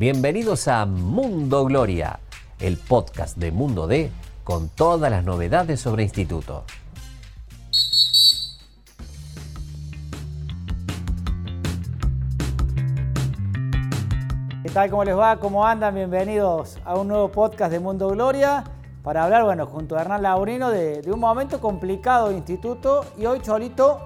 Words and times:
Bienvenidos 0.00 0.66
a 0.66 0.86
Mundo 0.86 1.66
Gloria, 1.66 2.20
el 2.58 2.78
podcast 2.78 3.36
de 3.36 3.52
Mundo 3.52 3.86
D 3.86 4.10
con 4.44 4.70
todas 4.70 5.10
las 5.10 5.24
novedades 5.24 5.78
sobre 5.78 6.04
instituto. 6.04 6.64
¿Qué 14.62 14.70
tal? 14.72 14.88
¿Cómo 14.88 15.04
les 15.04 15.18
va? 15.18 15.36
¿Cómo 15.36 15.66
andan? 15.66 15.94
Bienvenidos 15.94 16.78
a 16.86 16.94
un 16.94 17.08
nuevo 17.08 17.30
podcast 17.30 17.70
de 17.70 17.78
Mundo 17.78 18.08
Gloria 18.08 18.64
para 19.02 19.24
hablar, 19.24 19.44
bueno, 19.44 19.66
junto 19.66 19.98
a 19.98 20.00
Hernán 20.00 20.22
Laurino 20.22 20.70
de, 20.70 21.02
de 21.02 21.12
un 21.12 21.20
momento 21.20 21.60
complicado 21.60 22.30
de 22.30 22.36
instituto 22.36 23.04
y 23.18 23.26
hoy, 23.26 23.40
Cholito, 23.40 24.00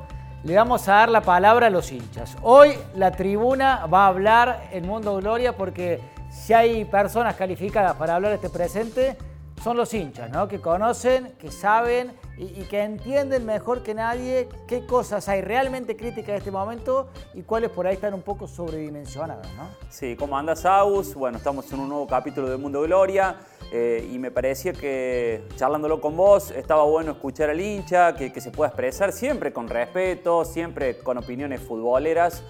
le 0.44 0.54
vamos 0.56 0.86
a 0.88 0.92
dar 0.92 1.08
la 1.08 1.22
palabra 1.22 1.68
a 1.68 1.70
los 1.70 1.90
hinchas. 1.90 2.36
Hoy 2.42 2.74
la 2.94 3.12
tribuna 3.12 3.86
va 3.86 4.04
a 4.04 4.08
hablar 4.08 4.68
en 4.72 4.86
Mundo 4.86 5.16
Gloria 5.16 5.56
porque 5.56 6.00
si 6.30 6.52
hay 6.52 6.84
personas 6.84 7.34
calificadas 7.36 7.94
para 7.94 8.16
hablar 8.16 8.32
este 8.32 8.50
presente, 8.50 9.16
son 9.64 9.78
los 9.78 9.94
hinchas, 9.94 10.30
¿no? 10.30 10.46
Que 10.46 10.60
conocen, 10.60 11.32
que 11.38 11.50
saben 11.50 12.12
y, 12.36 12.44
y, 12.44 12.66
que 12.68 12.82
entienden 12.82 13.46
mejor 13.46 13.82
que 13.82 13.94
nadie 13.94 14.46
qué 14.68 14.84
cosas 14.84 15.26
hay 15.30 15.40
realmente 15.40 15.96
críticas 15.96 16.28
en 16.28 16.36
este 16.36 16.50
momento 16.50 17.08
y 17.32 17.42
cuáles 17.42 17.70
por 17.70 17.86
ahí 17.86 17.94
están 17.94 18.12
un 18.12 18.20
poco 18.20 18.46
sobredimensionadas, 18.46 19.46
¿no? 19.56 19.70
Sí, 19.88 20.16
¿cómo 20.16 20.36
andas, 20.36 20.66
Agus? 20.66 21.14
Bueno, 21.14 21.38
estamos 21.38 21.72
en 21.72 21.80
un 21.80 21.88
nuevo 21.88 22.06
capítulo 22.06 22.50
de 22.50 22.58
Mundo 22.58 22.82
Gloria. 22.82 23.36
Eh, 23.72 24.08
y 24.12 24.18
me 24.18 24.30
parecía 24.30 24.72
que 24.74 25.42
charlándolo 25.56 26.00
con 26.00 26.14
vos 26.14 26.50
estaba 26.50 26.84
bueno 26.84 27.12
escuchar 27.12 27.48
al 27.48 27.60
hincha, 27.60 28.14
que, 28.14 28.30
que 28.32 28.40
se 28.42 28.50
pueda 28.50 28.68
expresar 28.68 29.12
siempre 29.12 29.52
con 29.52 29.66
respeto, 29.68 30.44
siempre 30.44 30.98
con 30.98 31.16
opiniones 31.16 31.60
futboleras 31.60 32.44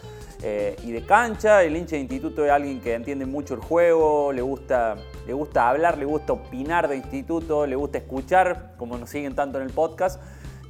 eh, 0.47 0.77
y 0.85 0.93
de 0.93 1.07
cancha. 1.07 1.63
El 1.63 1.75
hincha 1.75 1.97
de 1.97 2.03
instituto 2.03 2.45
es 2.45 2.51
alguien 2.51 2.79
que 2.79 2.93
entiende 2.93 3.25
mucho 3.25 3.55
el 3.55 3.61
juego, 3.61 4.31
le 4.31 4.43
gusta, 4.43 4.97
le 5.27 5.33
gusta 5.33 5.71
hablar, 5.71 5.97
le 5.97 6.05
gusta 6.05 6.35
opinar 6.35 6.87
de 6.87 6.97
instituto, 7.05 7.67
le 7.67 7.77
gusta 7.77 7.99
escuchar, 7.99 8.75
como 8.77 8.99
nos 8.99 9.11
siguen 9.11 9.35
tanto 9.35 9.59
en 9.59 9.65
el 9.65 9.73
podcast. 9.73 10.21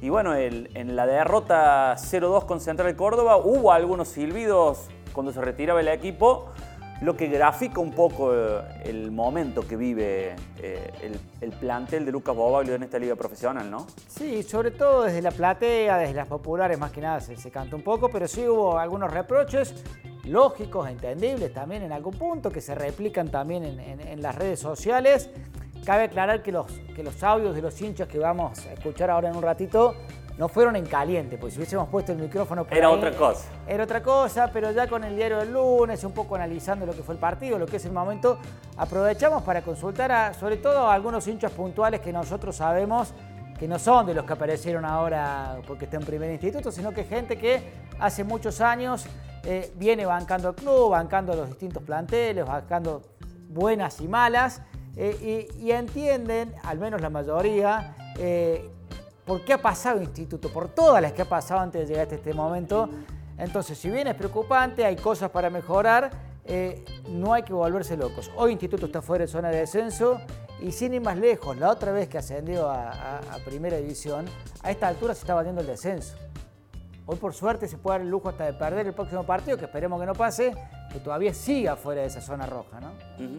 Y 0.01 0.09
bueno, 0.09 0.35
en 0.35 0.95
la 0.95 1.07
derrota 1.07 1.95
0-2 1.95 2.45
con 2.45 2.59
Central 2.59 2.95
Córdoba 2.95 3.37
hubo 3.37 3.71
algunos 3.71 4.09
silbidos 4.09 4.89
cuando 5.13 5.31
se 5.31 5.41
retiraba 5.41 5.79
el 5.79 5.87
equipo 5.87 6.51
lo 7.01 7.17
que 7.17 7.27
grafica 7.27 7.79
un 7.79 7.91
poco 7.91 8.33
eh, 8.33 8.61
el 8.85 9.11
momento 9.11 9.67
que 9.67 9.75
vive 9.75 10.35
eh, 10.61 10.91
el, 11.01 11.19
el, 11.41 11.51
plantel 11.51 12.05
de 12.05 12.11
Lucas 12.11 12.35
Bobaglio 12.35 12.75
en 12.75 12.83
esta 12.83 12.97
liga 12.97 13.15
profesional, 13.15 13.69
¿no? 13.69 13.85
Sí, 14.07 14.43
sobre 14.43 14.71
todo 14.71 15.03
desde 15.03 15.21
la 15.21 15.31
platea, 15.31 15.97
desde 15.97 16.13
las 16.13 16.27
populares 16.27 16.79
más 16.79 16.91
que 16.91 17.01
nada 17.01 17.19
se, 17.19 17.35
se 17.35 17.51
canta 17.51 17.75
un 17.75 17.81
poco, 17.81 18.09
pero 18.09 18.27
sí 18.27 18.47
hubo 18.47 18.79
algunos 18.79 19.11
reproches 19.11 19.75
lógicos, 20.23 20.89
entendibles 20.89 21.53
también 21.53 21.83
en 21.83 21.91
algún 21.91 22.13
punto, 22.13 22.49
que 22.49 22.61
se 22.61 22.73
replican 22.73 23.29
también 23.29 23.63
en 23.63 24.21
las 24.23 24.33
redes 24.33 24.59
sociales. 24.59 25.29
Cabe 25.85 26.03
aclarar 26.03 26.41
que 26.41 26.51
los, 26.51 26.65
que 26.95 27.03
los 27.03 27.21
audios 27.23 27.55
de 27.55 27.61
los 27.61 27.79
hinchas 27.79 28.07
que 28.07 28.17
vamos 28.17 28.65
a 28.65 28.73
escuchar 28.73 29.11
ahora 29.11 29.29
en 29.29 29.35
un 29.35 29.43
ratito 29.43 29.95
no 30.37 30.49
fueron 30.49 30.75
en 30.75 30.85
caliente, 30.85 31.37
pues 31.37 31.53
si 31.53 31.59
hubiésemos 31.59 31.87
puesto 31.87 32.11
el 32.11 32.17
micrófono 32.17 32.65
por 32.65 32.77
Era 32.77 32.87
ahí, 32.87 32.93
otra 32.93 33.11
cosa. 33.11 33.47
Era 33.67 33.83
otra 33.83 34.03
cosa, 34.03 34.49
pero 34.51 34.71
ya 34.71 34.87
con 34.87 35.03
el 35.03 35.15
diario 35.15 35.37
del 35.37 35.53
lunes, 35.53 36.03
un 36.03 36.11
poco 36.11 36.35
analizando 36.35 36.85
lo 36.85 36.93
que 36.93 37.03
fue 37.03 37.13
el 37.15 37.19
partido, 37.19 37.57
lo 37.57 37.65
que 37.65 37.77
es 37.77 37.85
el 37.85 37.93
momento, 37.93 38.37
aprovechamos 38.75 39.43
para 39.43 39.61
consultar 39.61 40.11
a, 40.11 40.33
sobre 40.33 40.57
todo 40.57 40.87
a 40.89 40.93
algunos 40.93 41.25
hinchas 41.27 41.51
puntuales 41.53 42.01
que 42.01 42.11
nosotros 42.11 42.57
sabemos 42.57 43.13
que 43.57 43.67
no 43.67 43.79
son 43.79 44.05
de 44.05 44.13
los 44.13 44.25
que 44.25 44.33
aparecieron 44.33 44.83
ahora 44.83 45.59
porque 45.65 45.85
está 45.85 45.97
en 45.97 46.03
primer 46.03 46.29
instituto, 46.31 46.71
sino 46.71 46.91
que 46.91 47.05
gente 47.05 47.37
que 47.37 47.61
hace 47.99 48.25
muchos 48.25 48.59
años 48.59 49.05
eh, 49.45 49.71
viene 49.75 50.05
bancando 50.05 50.49
el 50.49 50.55
club, 50.55 50.89
bancando 50.89 51.33
los 51.33 51.47
distintos 51.47 51.81
planteles, 51.83 52.45
bancando 52.45 53.01
buenas 53.47 54.01
y 54.01 54.07
malas, 54.09 54.61
eh, 54.97 55.47
y, 55.59 55.65
y, 55.65 55.71
entienden, 55.71 56.53
al 56.63 56.79
menos 56.79 57.01
la 57.01 57.09
mayoría, 57.09 57.95
eh, 58.17 58.69
por 59.25 59.43
qué 59.43 59.53
ha 59.53 59.61
pasado 59.61 60.01
Instituto, 60.01 60.49
por 60.49 60.69
todas 60.69 61.01
las 61.01 61.11
que 61.13 61.23
ha 61.23 61.29
pasado 61.29 61.59
antes 61.59 61.81
de 61.81 61.87
llegar 61.87 62.03
hasta 62.03 62.15
este 62.15 62.33
momento. 62.33 62.89
Entonces, 63.37 63.77
si 63.77 63.89
bien 63.89 64.07
es 64.07 64.15
preocupante, 64.15 64.85
hay 64.85 64.95
cosas 64.95 65.29
para 65.31 65.49
mejorar, 65.49 66.11
eh, 66.45 66.85
no 67.09 67.33
hay 67.33 67.43
que 67.43 67.53
volverse 67.53 67.97
locos. 67.97 68.31
Hoy 68.37 68.51
Instituto 68.51 68.85
está 68.85 69.01
fuera 69.01 69.25
de 69.25 69.27
zona 69.27 69.49
de 69.49 69.57
descenso 69.57 70.21
y 70.61 70.71
sin 70.71 70.93
ir 70.93 71.01
más 71.01 71.17
lejos, 71.17 71.57
la 71.57 71.69
otra 71.69 71.91
vez 71.91 72.07
que 72.07 72.17
ascendió 72.17 72.69
a, 72.69 72.91
a, 72.91 73.17
a 73.17 73.37
Primera 73.43 73.77
División, 73.77 74.25
a 74.63 74.71
esta 74.71 74.87
altura 74.87 75.13
se 75.13 75.21
está 75.21 75.33
batiendo 75.33 75.61
el 75.61 75.67
descenso. 75.67 76.15
Hoy 77.07 77.17
por 77.17 77.35
suerte 77.35 77.67
se 77.67 77.77
puede 77.77 77.99
dar 77.99 78.01
el 78.01 78.09
lujo 78.09 78.29
hasta 78.29 78.45
de 78.45 78.53
perder 78.53 78.87
el 78.87 78.93
próximo 78.93 79.23
partido, 79.23 79.57
que 79.57 79.65
esperemos 79.65 79.99
que 79.99 80.07
no 80.07 80.15
pase, 80.15 80.55
que 80.91 80.99
todavía 80.99 81.35
siga 81.35 81.75
fuera 81.75 82.01
de 82.01 82.07
esa 82.07 82.19
zona 82.19 82.47
roja, 82.47 82.79
¿no? 82.79 82.93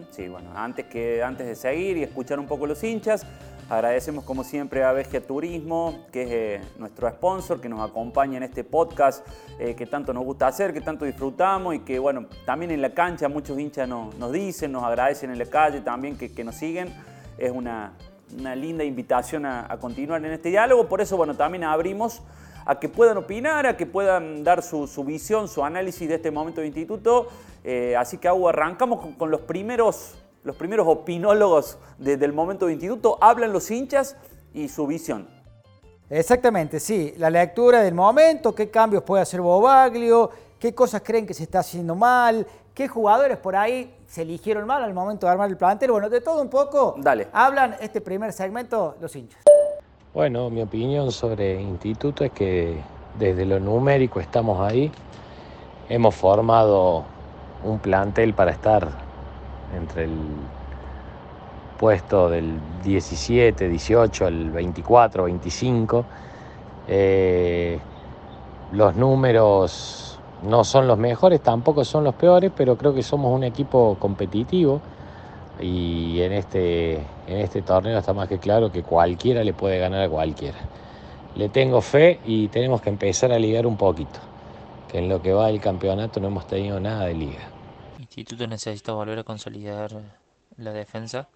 Sí, 0.09 0.29
bueno, 0.29 0.51
antes, 0.55 0.85
que, 0.85 1.21
antes 1.21 1.45
de 1.45 1.53
seguir 1.53 1.97
y 1.97 2.03
escuchar 2.03 2.39
un 2.39 2.47
poco 2.47 2.65
los 2.65 2.81
hinchas, 2.81 3.25
agradecemos 3.69 4.23
como 4.23 4.45
siempre 4.45 4.85
a 4.85 4.93
Vegia 4.93 5.19
Turismo, 5.19 6.05
que 6.13 6.21
es 6.23 6.29
eh, 6.31 6.61
nuestro 6.77 7.09
sponsor, 7.09 7.59
que 7.59 7.67
nos 7.67 7.81
acompaña 7.81 8.37
en 8.37 8.43
este 8.43 8.63
podcast 8.63 9.27
eh, 9.59 9.75
que 9.75 9.85
tanto 9.85 10.13
nos 10.13 10.23
gusta 10.23 10.47
hacer, 10.47 10.71
que 10.71 10.79
tanto 10.79 11.03
disfrutamos 11.03 11.75
y 11.75 11.79
que, 11.79 11.99
bueno, 11.99 12.27
también 12.45 12.71
en 12.71 12.81
la 12.81 12.93
cancha 12.93 13.27
muchos 13.27 13.59
hinchas 13.59 13.89
nos, 13.89 14.31
dicen, 14.31 14.71
nos 14.71 14.85
agradecen 14.85 15.29
en 15.29 15.39
la 15.39 15.45
calle 15.45 15.81
también 15.81 16.17
que, 16.17 16.31
que 16.31 16.45
nos 16.45 16.55
siguen. 16.55 16.93
Es 17.37 17.51
una, 17.51 17.91
una 18.39 18.55
linda 18.55 18.85
invitación 18.85 19.45
a, 19.45 19.69
a 19.69 19.77
continuar 19.77 20.23
en 20.23 20.31
este 20.31 20.47
diálogo, 20.47 20.87
por 20.87 21.01
eso, 21.01 21.17
bueno, 21.17 21.35
también 21.35 21.65
abrimos 21.65 22.21
a 22.67 22.77
que 22.79 22.89
puedan 22.89 23.15
opinar, 23.15 23.65
a 23.65 23.77
que 23.77 23.85
puedan 23.85 24.43
dar 24.43 24.61
su, 24.61 24.87
su 24.87 25.05
visión, 25.05 25.47
su 25.47 25.63
análisis 25.63 26.07
de 26.07 26.15
este 26.15 26.31
momento 26.31 26.59
de 26.59 26.67
instituto. 26.67 27.29
Eh, 27.63 27.95
así 27.95 28.17
que 28.17 28.27
Agua, 28.27 28.49
arrancamos 28.49 28.99
con, 28.99 29.13
con, 29.13 29.31
los, 29.31 29.41
primeros, 29.41 30.15
los 30.43 30.57
primeros 30.57 30.85
opinólogos 30.85 31.77
de, 31.97 32.17
del 32.17 32.33
momento 32.33 32.65
de 32.65 32.73
instituto. 32.73 33.17
Hablan 33.21 33.53
los 33.53 33.71
hinchas 33.71 34.17
y 34.53 34.67
su 34.67 34.85
visión. 34.85 35.29
Exactamente, 36.09 36.81
sí. 36.81 37.13
La 37.17 37.29
lectura 37.29 37.81
del 37.81 37.93
momento, 37.93 38.53
qué 38.53 38.69
cambios 38.69 39.03
puede 39.03 39.23
hacer 39.23 39.39
Bobaglio, 39.39 40.29
qué 40.59 40.75
cosas 40.75 41.01
creen 41.05 41.25
que 41.25 41.33
se 41.33 41.43
está 41.43 41.59
haciendo 41.59 41.95
mal, 41.95 42.45
qué 42.73 42.89
jugadores 42.89 43.37
por 43.37 43.55
ahí 43.55 43.95
se 44.07 44.23
eligieron 44.23 44.67
mal 44.67 44.83
al 44.83 44.93
momento 44.93 45.25
de 45.25 45.31
armar 45.31 45.49
el 45.49 45.55
plantel. 45.55 45.91
Bueno, 45.91 46.09
de 46.09 46.19
todo 46.19 46.41
un 46.41 46.49
poco. 46.49 46.95
Dale. 46.97 47.29
Hablan 47.31 47.77
este 47.79 48.01
primer 48.01 48.33
segmento 48.33 48.97
los 48.99 49.15
hinchas. 49.15 49.46
Bueno, 50.17 50.49
mi 50.49 50.63
opinión 50.63 51.11
sobre 51.11 51.61
Instituto 51.61 52.23
es 52.23 52.31
que 52.31 52.81
desde 53.19 53.45
lo 53.45 53.59
numérico 53.59 54.19
estamos 54.19 54.59
ahí. 54.59 54.91
Hemos 55.89 56.15
formado 56.15 57.03
un 57.63 57.77
plantel 57.77 58.33
para 58.33 58.49
estar 58.49 58.87
entre 59.77 60.05
el 60.05 60.17
puesto 61.79 62.29
del 62.31 62.57
17, 62.83 63.69
18, 63.69 64.27
el 64.27 64.49
24, 64.49 65.25
25. 65.25 66.05
Eh, 66.87 67.79
los 68.71 68.95
números 68.95 70.19
no 70.49 70.63
son 70.63 70.87
los 70.87 70.97
mejores, 70.97 71.41
tampoco 71.41 71.85
son 71.85 72.03
los 72.03 72.15
peores, 72.15 72.51
pero 72.57 72.75
creo 72.75 72.95
que 72.95 73.03
somos 73.03 73.31
un 73.31 73.43
equipo 73.43 73.95
competitivo 73.99 74.81
y 75.59 76.21
en 76.21 76.33
este, 76.33 76.95
en 76.95 77.37
este 77.37 77.61
torneo 77.61 77.97
está 77.97 78.13
más 78.13 78.27
que 78.27 78.37
claro 78.37 78.71
que 78.71 78.83
cualquiera 78.83 79.43
le 79.43 79.53
puede 79.53 79.79
ganar 79.79 80.01
a 80.01 80.09
cualquiera. 80.09 80.57
Le 81.35 81.49
tengo 81.49 81.81
fe 81.81 82.19
y 82.25 82.47
tenemos 82.47 82.81
que 82.81 82.89
empezar 82.89 83.31
a 83.31 83.39
ligar 83.39 83.65
un 83.65 83.77
poquito, 83.77 84.19
que 84.91 84.99
en 84.99 85.09
lo 85.09 85.21
que 85.21 85.33
va 85.33 85.49
el 85.49 85.59
campeonato 85.59 86.19
no 86.19 86.27
hemos 86.27 86.47
tenido 86.47 86.79
nada 86.79 87.05
de 87.05 87.13
liga. 87.13 87.49
El 87.95 88.03
instituto 88.03 88.47
necesita 88.47 88.93
volver 88.93 89.19
a 89.19 89.23
consolidar 89.23 89.91
la 90.57 90.71
defensa 90.71 91.27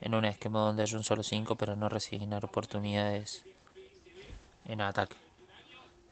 en 0.00 0.14
un 0.14 0.24
esquema 0.24 0.60
donde 0.60 0.82
hay 0.82 0.94
un 0.94 1.04
solo 1.04 1.22
5 1.22 1.56
pero 1.56 1.76
no 1.76 1.88
resignar 1.88 2.44
oportunidades 2.44 3.44
en 4.66 4.80
ataque. 4.80 5.16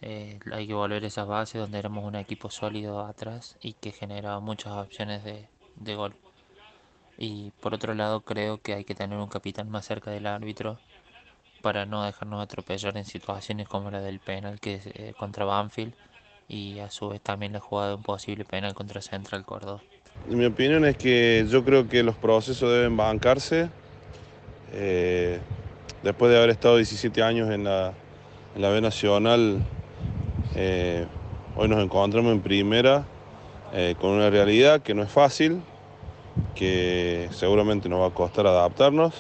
Eh, 0.01 0.39
hay 0.53 0.67
que 0.67 0.75
volver 0.75 1.03
a 1.03 1.07
esas 1.07 1.27
bases 1.27 1.61
donde 1.61 1.79
éramos 1.79 2.05
un 2.05 2.15
equipo 2.15 2.51
sólido 2.51 3.01
atrás 3.05 3.57
y 3.61 3.73
que 3.73 3.91
generaba 3.91 4.39
muchas 4.41 4.73
opciones 4.73 5.25
de, 5.25 5.49
de 5.77 5.95
gol. 5.95 6.15
Y 7.19 7.51
por 7.61 7.75
otro 7.75 7.95
lado 7.95 8.21
creo 8.21 8.63
que 8.63 8.75
hay 8.75 8.85
que 8.85 8.95
tener 8.95 9.19
un 9.19 9.29
capitán 9.29 9.69
más 9.69 9.85
cerca 9.85 10.13
del 10.13 10.27
árbitro 10.27 10.79
para 11.61 11.85
no 11.85 12.05
dejarnos 12.05 12.41
atropellar 12.41 12.97
en 12.97 13.05
situaciones 13.05 13.69
como 13.69 13.91
la 13.91 14.01
del 14.01 14.21
penal 14.21 14.61
que 14.61 14.75
es 14.75 14.87
eh, 14.87 15.13
contra 15.19 15.45
Banfield 15.45 15.93
y 16.49 16.79
a 16.79 16.91
su 16.91 17.09
vez 17.09 17.21
también 17.21 17.53
la 17.53 17.61
jugada 17.61 17.89
de 17.89 17.95
un 17.97 18.03
posible 18.03 18.45
penal 18.45 18.73
contra 18.73 19.03
Central 19.03 19.45
Córdoba. 19.45 19.81
Mi 20.29 20.47
opinión 20.47 20.85
es 20.85 20.97
que 20.97 21.45
yo 21.49 21.65
creo 21.65 21.89
que 21.89 22.03
los 22.03 22.15
procesos 22.17 22.71
deben 22.71 22.97
bancarse. 22.97 23.69
Eh, 24.73 25.41
después 26.03 26.31
de 26.31 26.39
haber 26.39 26.51
estado 26.51 26.77
17 26.77 27.23
años 27.23 27.51
en 27.51 27.65
la, 27.65 27.93
en 28.55 28.63
la 28.63 28.71
B 28.71 28.81
Nacional, 28.81 29.59
eh, 30.55 31.05
hoy 31.57 31.69
nos 31.69 31.83
encontramos 31.83 32.33
en 32.33 32.41
primera 32.41 33.05
con 34.01 34.13
una 34.13 34.31
realidad 34.31 34.81
que 34.81 34.95
no 34.95 35.03
es 35.03 35.11
fácil, 35.11 35.61
que 36.59 37.29
seguramente 37.31 37.89
nos 37.89 38.01
va 38.01 38.07
a 38.07 38.11
costar 38.11 38.45
adaptarnos 38.45 39.15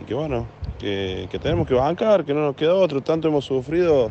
y 0.00 0.06
que 0.06 0.14
bueno, 0.14 0.46
que, 0.78 1.28
que 1.30 1.38
tenemos 1.38 1.68
que 1.68 1.74
bancar, 1.74 2.24
que 2.24 2.32
no 2.32 2.40
nos 2.40 2.56
queda 2.56 2.74
otro, 2.74 3.02
tanto 3.02 3.28
hemos 3.28 3.44
sufrido 3.44 4.10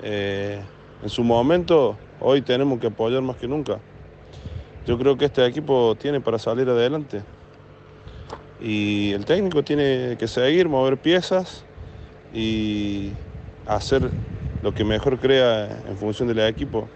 eh, 0.00 0.62
en 1.02 1.08
su 1.08 1.24
momento, 1.24 1.96
hoy 2.20 2.42
tenemos 2.42 2.78
que 2.78 2.86
apoyar 2.86 3.20
más 3.22 3.36
que 3.36 3.48
nunca. 3.48 3.80
yo 4.86 4.96
creo 4.96 5.18
que 5.18 5.24
este 5.24 5.44
equipo 5.44 5.96
tiene 5.96 6.20
para 6.20 6.38
salir 6.38 6.68
adelante. 6.68 7.22
Y 8.60 9.10
el 9.12 9.24
técnico 9.24 9.64
tiene 9.64 10.16
que 10.18 10.28
seguir, 10.28 10.68
mover 10.68 10.98
piezas 10.98 11.64
y 12.32 13.10
hacer 13.66 14.08
lo 14.62 14.72
que 14.72 14.84
mejor 14.84 15.18
crea 15.18 15.82
en 15.88 15.96
función 15.96 16.28
del 16.28 16.38
equipo 16.40 16.88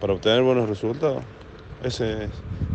para 0.00 0.12
obtener 0.12 0.42
buenos 0.42 0.68
resultados. 0.68 1.24
Ese, 1.82 2.24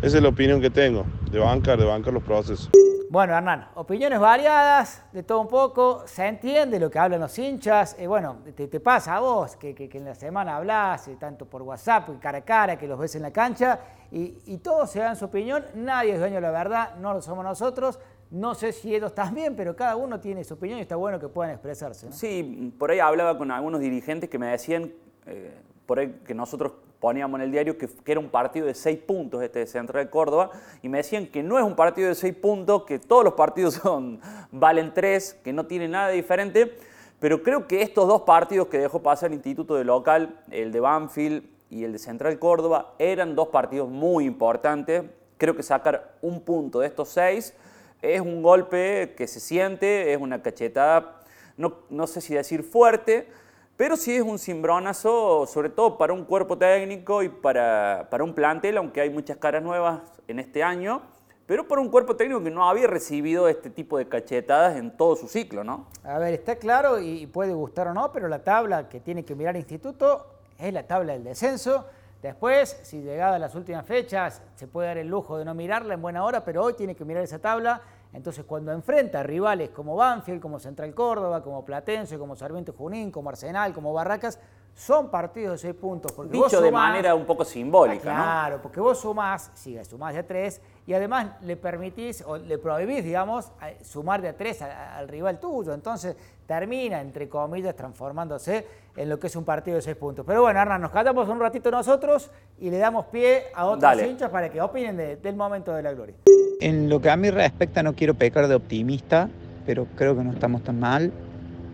esa 0.02 0.16
es 0.16 0.22
la 0.22 0.28
opinión 0.28 0.60
que 0.60 0.70
tengo, 0.70 1.04
de 1.30 1.38
bancar, 1.38 1.78
de 1.78 1.84
bancar 1.84 2.12
los 2.12 2.22
procesos. 2.22 2.70
Bueno, 3.08 3.34
Hernán, 3.34 3.68
opiniones 3.76 4.18
variadas, 4.18 5.04
de 5.12 5.22
todo 5.22 5.40
un 5.40 5.46
poco, 5.48 6.02
se 6.06 6.26
entiende 6.26 6.80
lo 6.80 6.90
que 6.90 6.98
hablan 6.98 7.20
los 7.20 7.38
hinchas, 7.38 7.94
eh, 8.00 8.08
bueno, 8.08 8.38
te, 8.54 8.80
pasa 8.80 9.16
a 9.16 9.20
vos, 9.20 9.54
que, 9.56 9.88
en 9.92 10.04
la 10.04 10.14
semana 10.14 10.56
hablas, 10.56 11.06
eh, 11.06 11.16
tanto 11.18 11.46
por 11.46 11.62
WhatsApp, 11.62 12.08
cara 12.20 12.38
a 12.38 12.40
cara, 12.40 12.76
que 12.76 12.88
los 12.88 12.98
ves 12.98 13.14
en 13.14 13.22
la 13.22 13.30
cancha, 13.30 13.78
y, 14.10 14.38
y 14.46 14.58
todos 14.58 14.90
se 14.90 14.98
dan 14.98 15.14
su 15.14 15.26
opinión, 15.26 15.64
nadie 15.76 16.14
es 16.14 16.18
dueño 16.18 16.36
de 16.36 16.40
la 16.40 16.50
verdad, 16.50 16.96
no 16.96 17.14
lo 17.14 17.22
somos 17.22 17.44
nosotros, 17.44 18.00
no 18.30 18.56
sé 18.56 18.72
si 18.72 18.92
ellos 18.92 19.14
también, 19.14 19.54
pero 19.54 19.76
cada 19.76 19.94
uno 19.94 20.18
tiene 20.18 20.42
su 20.42 20.54
opinión 20.54 20.80
y 20.80 20.82
está 20.82 20.96
bueno 20.96 21.20
que 21.20 21.28
puedan 21.28 21.52
expresarse. 21.52 22.10
Sí, 22.10 22.74
por 22.76 22.90
ahí 22.90 22.98
hablaba 22.98 23.38
con 23.38 23.52
algunos 23.52 23.80
dirigentes 23.80 24.28
que 24.28 24.38
me 24.38 24.48
decían, 24.48 24.92
eh, 25.26 25.54
por 25.86 26.00
ahí 26.00 26.20
que 26.26 26.34
nosotros 26.34 26.72
poníamos 27.00 27.38
en 27.38 27.46
el 27.46 27.52
diario 27.52 27.76
que, 27.78 27.88
era 28.06 28.20
un 28.20 28.28
partido 28.28 28.66
de 28.66 28.74
seis 28.74 28.98
puntos 28.98 29.42
este 29.42 29.60
de 29.60 29.66
Central 29.66 30.04
de 30.04 30.10
Córdoba 30.10 30.50
y 30.82 30.88
me 30.88 30.98
decían 30.98 31.26
que 31.26 31.42
no 31.42 31.58
es 31.58 31.64
un 31.64 31.76
partido 31.76 32.08
de 32.08 32.14
seis 32.14 32.34
puntos, 32.34 32.84
que 32.84 32.98
todos 32.98 33.24
los 33.24 33.34
partidos 33.34 33.74
son, 33.82 34.20
valen 34.50 34.92
tres, 34.94 35.34
que 35.44 35.52
no 35.52 35.66
tiene 35.66 35.88
nada 35.88 36.08
de 36.08 36.16
diferente, 36.16 36.76
pero 37.18 37.42
creo 37.42 37.66
que 37.66 37.82
estos 37.82 38.06
dos 38.08 38.22
partidos 38.22 38.68
que 38.68 38.78
dejó 38.78 39.02
pasar 39.02 39.30
el 39.30 39.34
Instituto 39.34 39.74
de 39.74 39.84
Local, 39.84 40.40
el 40.50 40.72
de 40.72 40.80
Banfield 40.80 41.44
y 41.70 41.84
el 41.84 41.92
de 41.92 41.98
Central 41.98 42.38
Córdoba, 42.38 42.94
eran 42.98 43.34
dos 43.34 43.48
partidos 43.48 43.88
muy 43.88 44.24
importantes. 44.24 45.04
Creo 45.38 45.56
que 45.56 45.62
sacar 45.62 46.16
un 46.22 46.40
punto 46.40 46.80
de 46.80 46.86
estos 46.86 47.08
seis 47.08 47.54
es 48.02 48.20
un 48.20 48.42
golpe 48.42 49.14
que 49.16 49.26
se 49.26 49.40
siente, 49.40 50.12
es 50.12 50.20
una 50.20 50.42
cachetada, 50.42 51.20
no, 51.56 51.78
no 51.88 52.06
sé 52.06 52.20
si 52.20 52.34
decir 52.34 52.62
fuerte, 52.62 53.28
pero 53.76 53.96
sí 53.96 54.16
es 54.16 54.22
un 54.22 54.38
cimbronazo, 54.38 55.46
sobre 55.46 55.68
todo 55.68 55.98
para 55.98 56.12
un 56.12 56.24
cuerpo 56.24 56.56
técnico 56.56 57.22
y 57.22 57.28
para, 57.28 58.08
para 58.10 58.24
un 58.24 58.34
plantel, 58.34 58.78
aunque 58.78 59.00
hay 59.00 59.10
muchas 59.10 59.36
caras 59.36 59.62
nuevas 59.62 60.00
en 60.28 60.38
este 60.38 60.62
año, 60.62 61.02
pero 61.46 61.68
para 61.68 61.80
un 61.80 61.90
cuerpo 61.90 62.16
técnico 62.16 62.42
que 62.42 62.50
no 62.50 62.68
había 62.68 62.86
recibido 62.86 63.48
este 63.48 63.70
tipo 63.70 63.98
de 63.98 64.08
cachetadas 64.08 64.76
en 64.76 64.96
todo 64.96 65.14
su 65.14 65.28
ciclo, 65.28 65.62
¿no? 65.62 65.86
A 66.02 66.18
ver, 66.18 66.34
está 66.34 66.56
claro 66.56 66.98
y 66.98 67.26
puede 67.26 67.52
gustar 67.52 67.88
o 67.88 67.94
no, 67.94 68.10
pero 68.12 68.28
la 68.28 68.42
tabla 68.42 68.88
que 68.88 69.00
tiene 69.00 69.24
que 69.24 69.34
mirar 69.34 69.54
el 69.54 69.60
instituto 69.60 70.26
es 70.58 70.72
la 70.72 70.86
tabla 70.86 71.12
del 71.12 71.22
descenso. 71.22 71.86
Después, 72.22 72.80
si 72.82 73.02
llegada 73.02 73.36
a 73.36 73.38
las 73.38 73.54
últimas 73.54 73.86
fechas, 73.86 74.42
se 74.56 74.66
puede 74.66 74.88
dar 74.88 74.98
el 74.98 75.06
lujo 75.06 75.38
de 75.38 75.44
no 75.44 75.54
mirarla 75.54 75.94
en 75.94 76.02
buena 76.02 76.24
hora, 76.24 76.44
pero 76.44 76.64
hoy 76.64 76.72
tiene 76.72 76.96
que 76.96 77.04
mirar 77.04 77.22
esa 77.22 77.38
tabla 77.38 77.82
entonces, 78.12 78.44
cuando 78.44 78.72
enfrenta 78.72 79.22
rivales 79.22 79.70
como 79.70 79.96
Banfield, 79.96 80.40
como 80.40 80.58
Central 80.58 80.94
Córdoba, 80.94 81.42
como 81.42 81.64
Platense, 81.64 82.18
como 82.18 82.34
Sarmiento 82.34 82.72
Junín, 82.72 83.10
como 83.10 83.28
Arsenal, 83.28 83.74
como 83.74 83.92
Barracas, 83.92 84.38
son 84.74 85.10
partidos 85.10 85.52
de 85.52 85.58
seis 85.58 85.74
puntos. 85.74 86.12
Porque 86.12 86.32
Dicho 86.32 86.60
de 86.60 86.70
manera 86.70 87.14
un 87.14 87.24
poco 87.24 87.44
simbólica, 87.44 88.12
¿no? 88.12 88.22
Claro, 88.22 88.62
porque 88.62 88.78
vos 88.78 89.00
sumás, 89.00 89.50
si 89.54 89.82
sumás 89.84 90.12
de 90.12 90.20
a 90.20 90.26
tres, 90.26 90.60
y 90.86 90.92
además 90.92 91.28
le 91.40 91.56
permitís 91.56 92.22
o 92.26 92.36
le 92.36 92.58
prohibís, 92.58 93.02
digamos, 93.02 93.50
sumar 93.82 94.20
de 94.20 94.28
a 94.28 94.36
tres 94.36 94.60
al, 94.60 95.08
rival 95.08 95.40
tuyo. 95.40 95.72
Entonces 95.72 96.14
termina, 96.46 97.00
entre 97.00 97.28
comillas, 97.28 97.74
transformándose 97.74 98.66
en 98.94 99.08
lo 99.08 99.18
que 99.18 99.28
es 99.28 99.36
un 99.36 99.44
partido 99.44 99.76
de 99.76 99.82
seis 99.82 99.96
puntos. 99.96 100.26
Pero 100.26 100.42
bueno, 100.42 100.60
Hernán, 100.60 100.82
nos 100.82 100.90
callamos 100.90 101.26
un 101.28 101.40
ratito 101.40 101.70
nosotros 101.70 102.30
y 102.58 102.70
le 102.70 102.76
damos 102.76 103.06
pie 103.06 103.46
a 103.54 103.64
otros 103.64 104.02
hinchas 104.02 104.30
para 104.30 104.50
que 104.50 104.60
opinen 104.60 105.20
del 105.20 105.36
momento 105.36 105.74
de 105.74 105.82
la 105.82 105.92
gloria. 105.92 106.16
En 106.58 106.88
lo 106.88 107.02
que 107.02 107.10
a 107.10 107.16
mí 107.18 107.28
respecta 107.28 107.82
no 107.82 107.92
quiero 107.92 108.14
pecar 108.14 108.48
de 108.48 108.54
optimista, 108.54 109.28
pero 109.66 109.86
creo 109.94 110.16
que 110.16 110.24
no 110.24 110.32
estamos 110.32 110.64
tan 110.64 110.80
mal. 110.80 111.12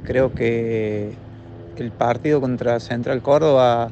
Creo 0.05 0.34
que 0.34 1.12
el 1.76 1.93
partido 1.93 2.40
contra 2.40 2.81
Central 2.81 3.23
Córdoba 3.23 3.90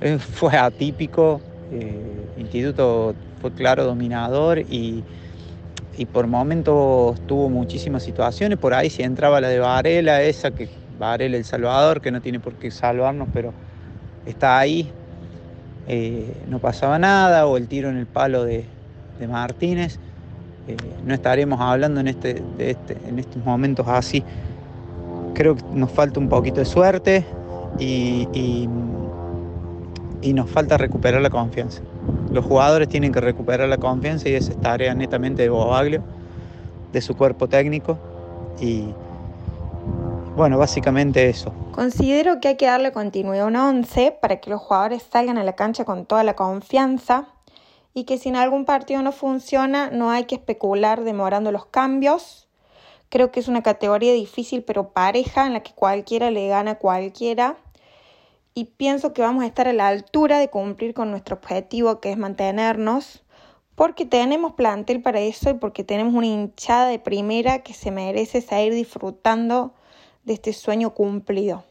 eh, 0.00 0.18
fue 0.34 0.56
atípico. 0.56 1.40
Eh, 1.70 2.26
Instituto 2.36 3.14
fue 3.40 3.52
claro 3.52 3.84
dominador 3.84 4.58
y, 4.58 5.04
por 6.12 6.26
momentos 6.26 7.20
tuvo 7.28 7.48
muchísimas 7.48 8.02
situaciones. 8.02 8.58
Por 8.58 8.74
ahí 8.74 8.90
si 8.90 9.04
entraba 9.04 9.40
la 9.40 9.48
de 9.48 9.60
Varela, 9.60 10.20
esa 10.22 10.50
que 10.50 10.68
Varela 10.98 11.36
el 11.36 11.44
Salvador, 11.44 12.00
que 12.00 12.10
no 12.10 12.20
tiene 12.20 12.40
por 12.40 12.54
qué 12.54 12.72
salvarnos, 12.72 13.28
pero 13.32 13.52
está 14.26 14.58
ahí. 14.58 14.90
Eh, 15.86 16.26
no 16.48 16.58
pasaba 16.58 16.98
nada, 16.98 17.46
o 17.46 17.56
el 17.56 17.68
tiro 17.68 17.88
en 17.88 17.98
el 17.98 18.06
palo 18.06 18.44
de, 18.44 18.64
de 19.18 19.28
Martínez. 19.28 19.98
Eh, 20.68 20.76
no 21.04 21.12
estaremos 21.12 21.60
hablando 21.60 22.00
en, 22.00 22.08
este, 22.08 22.42
este, 22.58 22.96
en 23.06 23.18
estos 23.18 23.44
momentos 23.44 23.86
así. 23.88 24.22
Creo 25.34 25.56
que 25.56 25.64
nos 25.74 25.90
falta 25.90 26.20
un 26.20 26.28
poquito 26.28 26.60
de 26.60 26.66
suerte 26.66 27.24
y, 27.78 28.28
y, 28.32 28.68
nos 30.32 30.48
falta 30.50 30.76
recuperar 30.76 31.20
la 31.20 31.30
confianza. 31.30 31.82
Los 32.30 32.44
jugadores 32.44 32.88
tienen 32.88 33.12
que 33.12 33.20
recuperar 33.20 33.68
la 33.68 33.78
confianza 33.78 34.28
y 34.28 34.34
esa 34.34 34.52
es 34.52 34.60
tarea 34.60 34.94
netamente 34.94 35.42
de 35.42 35.48
Bobaglio, 35.48 36.02
de 36.92 37.00
su 37.00 37.16
cuerpo 37.16 37.48
técnico 37.48 37.98
y 38.60 38.94
bueno, 40.36 40.58
básicamente 40.58 41.28
eso. 41.28 41.52
Considero 41.72 42.40
que 42.40 42.48
hay 42.48 42.56
que 42.56 42.66
darle 42.66 42.92
continuidad 42.92 43.44
a 43.44 43.48
un 43.48 43.56
11 43.56 44.18
para 44.20 44.36
que 44.36 44.48
los 44.48 44.60
jugadores 44.60 45.02
salgan 45.02 45.36
a 45.38 45.44
la 45.44 45.54
cancha 45.54 45.84
con 45.84 46.06
toda 46.06 46.24
la 46.24 46.34
confianza 46.34 47.26
y 47.94 48.04
que 48.04 48.18
si 48.18 48.28
en 48.28 48.36
algún 48.36 48.64
partido 48.64 49.02
no 49.02 49.12
funciona 49.12 49.90
no 49.90 50.10
hay 50.10 50.24
que 50.24 50.36
especular 50.36 51.04
demorando 51.04 51.52
los 51.52 51.66
cambios. 51.66 52.48
Creo 53.08 53.30
que 53.30 53.40
es 53.40 53.48
una 53.48 53.62
categoría 53.62 54.12
difícil 54.12 54.62
pero 54.62 54.90
pareja 54.90 55.46
en 55.46 55.52
la 55.52 55.62
que 55.62 55.72
cualquiera 55.72 56.30
le 56.30 56.48
gana 56.48 56.72
a 56.72 56.78
cualquiera 56.78 57.56
y 58.54 58.64
pienso 58.64 59.12
que 59.12 59.22
vamos 59.22 59.44
a 59.44 59.46
estar 59.46 59.68
a 59.68 59.72
la 59.72 59.88
altura 59.88 60.38
de 60.38 60.48
cumplir 60.48 60.94
con 60.94 61.10
nuestro 61.10 61.36
objetivo 61.36 62.00
que 62.00 62.10
es 62.10 62.18
mantenernos 62.18 63.22
porque 63.74 64.04
tenemos 64.04 64.52
plantel 64.52 65.02
para 65.02 65.20
eso 65.20 65.50
y 65.50 65.54
porque 65.54 65.84
tenemos 65.84 66.14
una 66.14 66.26
hinchada 66.26 66.88
de 66.88 66.98
primera 66.98 67.62
que 67.62 67.74
se 67.74 67.90
merece 67.90 68.40
seguir 68.40 68.74
disfrutando 68.74 69.72
de 70.24 70.34
este 70.34 70.52
sueño 70.52 70.90
cumplido. 70.94 71.64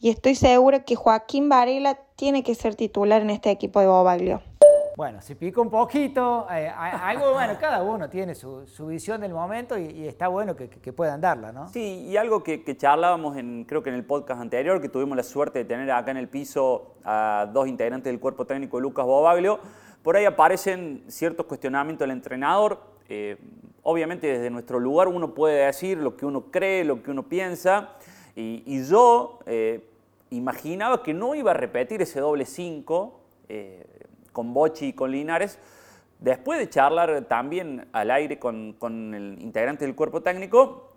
Y 0.00 0.10
estoy 0.10 0.36
segura 0.36 0.84
que 0.84 0.94
Joaquín 0.94 1.48
Varela 1.48 1.98
tiene 2.14 2.44
que 2.44 2.54
ser 2.54 2.76
titular 2.76 3.22
en 3.22 3.30
este 3.30 3.50
equipo 3.50 3.80
de 3.80 3.88
Bobaglio. 3.88 4.42
Bueno, 4.98 5.22
se 5.22 5.36
pica 5.36 5.60
un 5.60 5.70
poquito, 5.70 6.48
eh, 6.50 6.68
algo, 6.68 7.32
bueno, 7.32 7.52
cada 7.60 7.84
uno 7.84 8.10
tiene 8.10 8.34
su, 8.34 8.66
visión 8.88 9.20
del 9.20 9.32
momento 9.32 9.78
y, 9.78 10.08
está 10.08 10.26
bueno 10.26 10.56
que, 10.56 10.92
puedan 10.92 11.20
darla, 11.20 11.52
¿no? 11.52 11.68
Sí, 11.68 12.04
y 12.08 12.16
algo 12.16 12.42
que, 12.42 12.76
charlábamos, 12.76 13.36
en, 13.36 13.64
creo 13.64 13.80
que 13.80 13.90
en 13.90 13.94
el 13.94 14.04
podcast 14.04 14.40
anterior, 14.40 14.80
que 14.80 14.88
tuvimos 14.88 15.16
la 15.16 15.22
suerte 15.22 15.60
de 15.60 15.66
tener 15.66 15.88
acá 15.92 16.10
en 16.10 16.16
el 16.16 16.26
piso 16.26 16.96
a 17.04 17.48
dos 17.52 17.68
integrantes 17.68 18.10
del 18.10 18.18
cuerpo 18.18 18.44
técnico 18.44 18.78
de 18.78 18.82
Lucas 18.82 19.06
Bobaglio, 19.06 19.60
por 20.02 20.16
ahí 20.16 20.24
aparecen 20.24 21.04
ciertos 21.06 21.46
cuestionamientos 21.46 22.04
del 22.04 22.16
entrenador. 22.16 22.80
Eh, 23.08 23.36
obviamente 23.84 24.26
desde 24.26 24.50
nuestro 24.50 24.80
lugar 24.80 25.06
uno 25.06 25.32
puede 25.32 25.64
decir 25.64 25.98
lo 25.98 26.16
que 26.16 26.26
uno 26.26 26.50
cree, 26.50 26.84
lo 26.84 27.04
que 27.04 27.12
uno 27.12 27.22
piensa, 27.22 27.90
y, 28.34 28.84
yo 28.84 29.38
eh, 29.46 29.88
imaginaba 30.30 31.04
que 31.04 31.14
no 31.14 31.36
iba 31.36 31.52
a 31.52 31.54
repetir 31.54 32.02
ese 32.02 32.18
doble 32.18 32.46
5 32.46 33.14
con 34.38 34.54
Bochi 34.54 34.86
y 34.86 34.92
con 34.92 35.10
Linares, 35.10 35.58
después 36.20 36.60
de 36.60 36.70
charlar 36.70 37.24
también 37.24 37.88
al 37.90 38.08
aire 38.12 38.38
con, 38.38 38.76
el 39.12 39.36
integrante 39.42 39.84
del 39.84 39.96
cuerpo 39.96 40.20
técnico, 40.22 40.92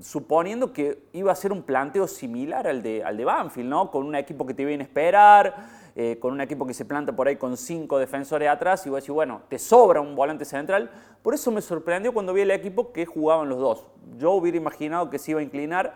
suponiendo 0.00 0.72
que 0.72 1.02
iba 1.12 1.30
a 1.30 1.34
ser 1.34 1.52
un 1.52 1.62
planteo 1.64 2.08
similar 2.08 2.66
al 2.66 2.82
de, 2.82 3.04
al 3.04 3.18
de 3.18 3.26
Banfield, 3.26 3.68
¿no? 3.68 3.90
Con 3.90 4.06
un 4.06 4.14
equipo 4.14 4.46
que 4.46 4.54
te 4.54 4.64
viene 4.64 4.84
a 4.84 4.86
esperar, 4.86 5.54
eh, 5.96 6.16
con 6.18 6.32
un 6.32 6.40
equipo 6.40 6.66
que 6.66 6.72
se 6.72 6.86
planta 6.86 7.14
por 7.14 7.28
ahí 7.28 7.36
con 7.36 7.58
cinco 7.58 7.98
defensores 7.98 8.48
atrás 8.48 8.86
y 8.86 8.88
vos 8.88 9.02
decís, 9.02 9.12
bueno, 9.12 9.42
te 9.50 9.58
sobra 9.58 10.00
un 10.00 10.16
volante 10.16 10.46
central. 10.46 10.90
Por 11.20 11.34
eso 11.34 11.50
me 11.50 11.60
sorprendió 11.60 12.14
cuando 12.14 12.32
vi 12.32 12.40
el 12.40 12.50
equipo 12.50 12.90
que 12.90 13.04
jugaban 13.04 13.50
los 13.50 13.58
dos. 13.58 13.84
Yo 14.16 14.32
hubiera 14.32 14.56
imaginado 14.56 15.10
que 15.10 15.18
se 15.18 15.32
iba 15.32 15.40
a 15.40 15.42
inclinar 15.42 15.94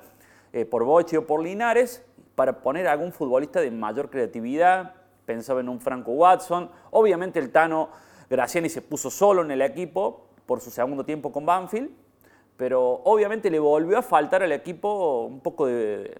eh, 0.52 0.66
por 0.66 0.84
Bochi 0.84 1.16
o 1.16 1.26
por 1.26 1.42
Linares 1.42 2.04
para 2.34 2.60
poner 2.60 2.86
a 2.86 2.92
algún 2.92 3.12
futbolista 3.12 3.62
de 3.62 3.70
mayor 3.70 4.10
creatividad, 4.10 5.01
pensaba 5.24 5.60
en 5.60 5.68
un 5.68 5.80
Franco 5.80 6.12
Watson. 6.12 6.70
Obviamente 6.90 7.38
el 7.38 7.50
Tano 7.50 7.90
Graciani 8.28 8.68
se 8.68 8.82
puso 8.82 9.10
solo 9.10 9.42
en 9.42 9.50
el 9.50 9.62
equipo 9.62 10.26
por 10.46 10.60
su 10.60 10.70
segundo 10.70 11.04
tiempo 11.04 11.32
con 11.32 11.46
Banfield, 11.46 11.90
pero 12.56 13.00
obviamente 13.04 13.50
le 13.50 13.58
volvió 13.58 13.98
a 13.98 14.02
faltar 14.02 14.42
al 14.42 14.52
equipo 14.52 15.24
un 15.24 15.40
poco 15.40 15.66
de, 15.66 16.16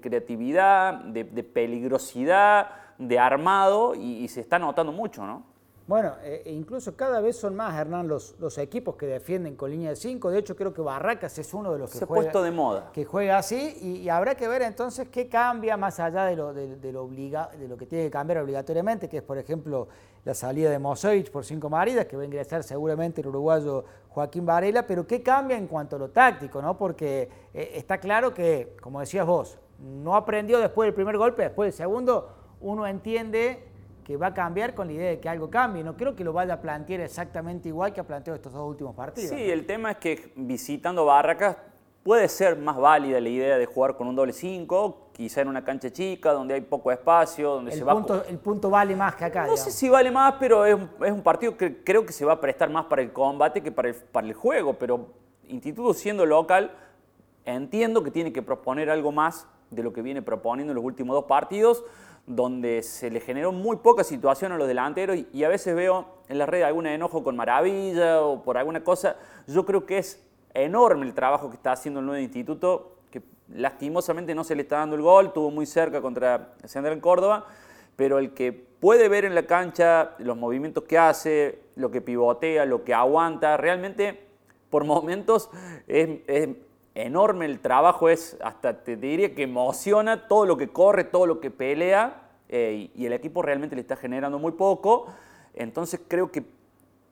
creatividad, 0.00 0.94
de, 0.94 1.24
peligrosidad, 1.24 2.70
de 2.98 3.18
armado, 3.18 3.94
y, 3.94 4.26
se 4.28 4.40
está 4.40 4.58
notando 4.58 4.92
mucho, 4.92 5.26
¿no? 5.26 5.42
Bueno, 5.86 6.14
eh, 6.24 6.42
e 6.44 6.52
incluso 6.52 6.96
cada 6.96 7.20
vez 7.20 7.36
son 7.36 7.54
más, 7.54 7.72
Hernán, 7.78 8.08
los, 8.08 8.34
los 8.40 8.58
equipos 8.58 8.96
que 8.96 9.06
defienden 9.06 9.54
con 9.54 9.70
línea 9.70 9.90
de 9.90 9.96
5. 9.96 10.30
De 10.32 10.38
hecho, 10.40 10.56
creo 10.56 10.74
que 10.74 10.80
Barracas 10.82 11.38
es 11.38 11.54
uno 11.54 11.72
de 11.72 11.78
los 11.78 11.92
que 11.92 11.98
Se 11.98 12.06
juega, 12.06 12.22
puesto 12.24 12.42
de 12.42 12.50
moda. 12.50 12.90
que 12.92 13.04
juega 13.04 13.38
así 13.38 13.76
y, 13.80 13.90
y 13.98 14.08
habrá 14.08 14.34
que 14.34 14.48
ver 14.48 14.62
entonces 14.62 15.08
qué 15.10 15.28
cambia 15.28 15.76
más 15.76 16.00
allá 16.00 16.24
de 16.24 16.34
lo, 16.34 16.52
de, 16.52 16.74
de 16.74 16.92
lo, 16.92 17.04
obliga- 17.04 17.50
de 17.56 17.68
lo 17.68 17.76
que 17.76 17.86
tiene 17.86 18.06
que 18.06 18.10
cambiar 18.10 18.38
obligatoriamente, 18.42 19.08
que 19.08 19.18
es, 19.18 19.22
por 19.22 19.38
ejemplo, 19.38 19.86
la 20.24 20.34
salida 20.34 20.70
de 20.70 20.80
Mosevich 20.80 21.30
por 21.30 21.44
cinco 21.44 21.70
maridas, 21.70 22.06
que 22.06 22.16
va 22.16 22.22
a 22.22 22.26
ingresar 22.26 22.64
seguramente 22.64 23.20
el 23.20 23.28
uruguayo 23.28 23.84
Joaquín 24.08 24.44
Varela, 24.44 24.84
pero 24.88 25.06
qué 25.06 25.22
cambia 25.22 25.56
en 25.56 25.68
cuanto 25.68 25.94
a 25.94 25.98
lo 26.00 26.10
táctico, 26.10 26.60
¿no? 26.60 26.76
Porque 26.76 27.28
eh, 27.54 27.70
está 27.74 27.98
claro 27.98 28.34
que, 28.34 28.74
como 28.82 28.98
decías 28.98 29.24
vos, 29.24 29.56
no 29.78 30.16
aprendió 30.16 30.58
después 30.58 30.88
del 30.88 30.94
primer 30.94 31.16
golpe, 31.16 31.42
después 31.42 31.68
del 31.68 31.76
segundo, 31.76 32.28
uno 32.60 32.88
entiende 32.88 33.62
que 34.06 34.16
va 34.16 34.28
a 34.28 34.34
cambiar 34.34 34.72
con 34.72 34.86
la 34.86 34.92
idea 34.92 35.10
de 35.10 35.18
que 35.18 35.28
algo 35.28 35.50
cambie. 35.50 35.82
No 35.82 35.96
creo 35.96 36.14
que 36.14 36.22
lo 36.22 36.32
vaya 36.32 36.54
a 36.54 36.60
plantear 36.60 37.00
exactamente 37.00 37.68
igual 37.68 37.92
que 37.92 37.98
ha 37.98 38.04
planteado 38.04 38.36
estos 38.36 38.52
dos 38.52 38.64
últimos 38.64 38.94
partidos. 38.94 39.30
Sí, 39.30 39.50
el 39.50 39.66
tema 39.66 39.90
es 39.90 39.96
que 39.96 40.32
visitando 40.36 41.04
Barracas 41.04 41.56
puede 42.04 42.28
ser 42.28 42.56
más 42.56 42.76
válida 42.76 43.20
la 43.20 43.28
idea 43.28 43.58
de 43.58 43.66
jugar 43.66 43.96
con 43.96 44.06
un 44.06 44.14
doble 44.14 44.32
5, 44.32 45.08
quizá 45.12 45.40
en 45.40 45.48
una 45.48 45.64
cancha 45.64 45.90
chica, 45.90 46.32
donde 46.32 46.54
hay 46.54 46.60
poco 46.60 46.92
espacio, 46.92 47.50
donde 47.54 47.72
el, 47.72 47.78
se 47.78 47.82
va... 47.82 47.94
punto, 47.94 48.24
el 48.28 48.38
punto 48.38 48.70
vale 48.70 48.94
más 48.94 49.16
que 49.16 49.24
acá. 49.24 49.40
No 49.40 49.44
digamos. 49.54 49.60
sé 49.64 49.72
si 49.72 49.88
vale 49.88 50.12
más, 50.12 50.34
pero 50.38 50.64
es, 50.64 50.76
un- 50.76 50.88
es 51.04 51.10
un 51.10 51.22
partido 51.22 51.56
que 51.56 51.82
creo 51.82 52.06
que 52.06 52.12
se 52.12 52.24
va 52.24 52.34
a 52.34 52.40
prestar 52.40 52.70
más 52.70 52.84
para 52.84 53.02
el 53.02 53.12
combate 53.12 53.60
que 53.60 53.72
para 53.72 53.88
el, 53.88 53.96
para 53.96 54.24
el 54.24 54.34
juego. 54.34 54.74
Pero 54.74 55.08
Instituto 55.48 55.92
siendo 55.94 56.24
local, 56.24 56.70
entiendo 57.44 58.04
que 58.04 58.12
tiene 58.12 58.32
que 58.32 58.40
proponer 58.42 58.88
algo 58.88 59.10
más 59.10 59.48
de 59.70 59.82
lo 59.82 59.92
que 59.92 60.02
viene 60.02 60.22
proponiendo 60.22 60.72
en 60.72 60.76
los 60.76 60.84
últimos 60.84 61.14
dos 61.14 61.24
partidos, 61.24 61.84
donde 62.26 62.82
se 62.82 63.10
le 63.10 63.20
generó 63.20 63.52
muy 63.52 63.76
poca 63.76 64.02
situación 64.02 64.52
a 64.52 64.56
los 64.56 64.66
delanteros 64.66 65.16
y, 65.32 65.44
a 65.44 65.48
veces 65.48 65.74
veo 65.76 66.06
en 66.28 66.38
la 66.38 66.46
red 66.46 66.62
algún 66.62 66.86
enojo 66.86 67.22
con 67.22 67.36
Maravilla 67.36 68.22
o 68.22 68.42
por 68.42 68.58
alguna 68.58 68.82
cosa. 68.82 69.16
Yo 69.46 69.64
creo 69.64 69.86
que 69.86 69.98
es 69.98 70.24
enorme 70.52 71.06
el 71.06 71.14
trabajo 71.14 71.50
que 71.50 71.56
está 71.56 71.72
haciendo 71.72 72.00
el 72.00 72.06
nuevo 72.06 72.20
instituto, 72.20 72.96
que 73.10 73.22
lastimosamente 73.54 74.34
no 74.34 74.42
se 74.42 74.56
le 74.56 74.62
está 74.62 74.78
dando 74.78 74.96
el 74.96 75.02
gol, 75.02 75.32
tuvo 75.32 75.50
muy 75.50 75.66
cerca 75.66 76.00
contra 76.00 76.54
Central 76.64 77.00
Córdoba, 77.00 77.46
pero 77.94 78.18
el 78.18 78.34
que 78.34 78.52
puede 78.52 79.08
ver 79.08 79.24
en 79.24 79.34
la 79.34 79.46
cancha 79.46 80.12
los 80.18 80.36
movimientos 80.36 80.84
que 80.84 80.98
hace, 80.98 81.60
lo 81.76 81.90
que 81.90 82.00
pivotea, 82.00 82.64
lo 82.64 82.82
que 82.82 82.92
aguanta, 82.92 83.56
realmente 83.56 84.26
por 84.70 84.84
momentos 84.84 85.48
es 85.86 86.48
enorme 87.04 87.44
el 87.46 87.60
trabajo, 87.60 88.08
es 88.08 88.36
hasta 88.42 88.82
te 88.82 88.96
diría 88.96 89.34
que 89.34 89.42
emociona 89.42 90.26
todo 90.28 90.46
lo 90.46 90.56
que 90.56 90.68
corre, 90.68 91.04
todo 91.04 91.26
lo 91.26 91.40
que 91.40 91.50
pelea, 91.50 92.22
eh, 92.48 92.90
y, 92.94 93.06
el 93.06 93.12
equipo 93.12 93.42
realmente 93.42 93.76
le 93.76 93.82
está 93.82 93.96
generando 93.96 94.38
muy 94.38 94.52
poco, 94.52 95.06
entonces 95.54 96.00
creo 96.08 96.30
que 96.30 96.44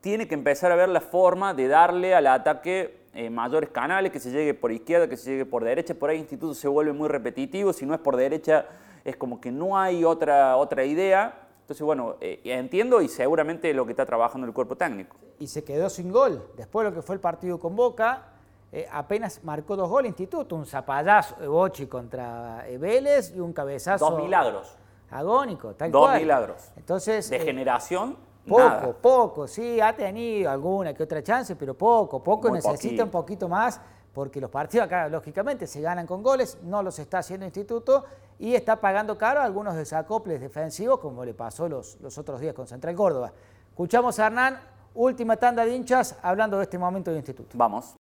tiene 0.00 0.28
que 0.28 0.34
empezar 0.34 0.72
a 0.72 0.76
ver 0.76 0.88
la 0.88 1.00
forma 1.00 1.54
de 1.54 1.68
darle 1.68 2.14
al 2.14 2.26
ataque 2.26 3.04
eh, 3.14 3.30
mayores 3.30 3.70
canales, 3.70 4.12
que 4.12 4.20
se 4.20 4.30
llegue 4.30 4.54
por 4.54 4.72
izquierda, 4.72 5.08
que 5.08 5.16
se 5.16 5.30
llegue 5.30 5.46
por 5.46 5.64
derecha. 5.64 5.94
Por 5.94 6.10
ahí 6.10 6.18
instituto 6.18 6.52
se 6.52 6.68
vuelve 6.68 6.92
muy 6.92 7.08
repetitivo, 7.08 7.72
si 7.72 7.86
no 7.86 7.94
es 7.94 8.00
por 8.00 8.16
derecha 8.16 8.66
es 9.04 9.16
como 9.16 9.40
que 9.40 9.52
no 9.52 9.78
hay 9.78 10.04
otra, 10.04 10.56
otra 10.56 10.84
idea. 10.84 11.42
Entonces, 11.60 11.84
bueno, 11.84 12.16
eh, 12.20 12.40
entiendo 12.44 13.00
y 13.00 13.08
seguramente 13.08 13.72
lo 13.72 13.84
que 13.86 13.92
está 13.92 14.04
trabajando 14.04 14.46
el 14.46 14.52
cuerpo 14.52 14.76
técnico. 14.76 15.16
y 15.38 15.46
se 15.46 15.64
quedó 15.64 15.90
sin 15.90 16.10
gol. 16.12 16.46
Después 16.56 16.84
de 16.84 16.90
lo 16.90 16.96
que 16.96 17.02
fue 17.02 17.16
el 17.16 17.20
partido 17.20 17.58
con 17.58 17.74
Boca, 17.76 18.33
eh, 18.76 18.88
apenas 18.90 19.40
marcó 19.44 19.76
dos 19.76 19.88
goles 19.88 20.08
Instituto, 20.08 20.56
un 20.56 20.66
zapallazo 20.66 21.36
de 21.36 21.46
Bochi 21.46 21.86
contra 21.86 22.64
eh, 22.68 22.76
Vélez 22.76 23.32
y 23.34 23.38
un 23.40 23.52
cabezazo 23.52 24.10
Dos 24.10 24.20
milagros. 24.22 24.76
agónico, 25.10 25.74
tal 25.74 25.90
Dos 25.92 26.06
cual. 26.08 26.20
milagros. 26.20 26.72
Entonces, 26.76 27.30
De 27.30 27.36
eh, 27.36 27.40
generación, 27.40 28.16
poco, 28.48 28.58
nada. 28.62 28.92
poco, 29.00 29.46
sí, 29.46 29.80
ha 29.80 29.94
tenido 29.94 30.50
alguna 30.50 30.92
que 30.92 31.04
otra 31.04 31.22
chance, 31.22 31.54
pero 31.54 31.74
poco, 31.74 32.22
poco 32.22 32.48
Muy 32.48 32.56
necesita 32.58 32.80
poquito. 32.88 33.04
un 33.04 33.10
poquito 33.10 33.48
más 33.48 33.80
porque 34.12 34.40
los 34.40 34.50
partidos 34.50 34.86
acá 34.86 35.08
lógicamente 35.08 35.66
se 35.66 35.80
ganan 35.80 36.06
con 36.06 36.22
goles, 36.22 36.58
no 36.62 36.82
los 36.82 36.98
está 36.98 37.18
haciendo 37.18 37.46
Instituto 37.46 38.04
y 38.38 38.54
está 38.54 38.80
pagando 38.80 39.16
caro 39.18 39.40
algunos 39.40 39.74
desacoples 39.76 40.40
defensivos 40.40 40.98
como 41.00 41.24
le 41.24 41.34
pasó 41.34 41.68
los, 41.68 42.00
los 42.00 42.16
otros 42.18 42.40
días 42.40 42.54
con 42.54 42.66
Central 42.66 42.94
Córdoba. 42.94 43.32
Escuchamos 43.70 44.18
a 44.18 44.26
Hernán, 44.26 44.60
última 44.94 45.36
tanda 45.36 45.64
de 45.64 45.74
hinchas 45.74 46.16
hablando 46.22 46.56
de 46.58 46.64
este 46.64 46.78
momento 46.78 47.10
de 47.10 47.16
Instituto. 47.18 47.56
Vamos. 47.56 47.94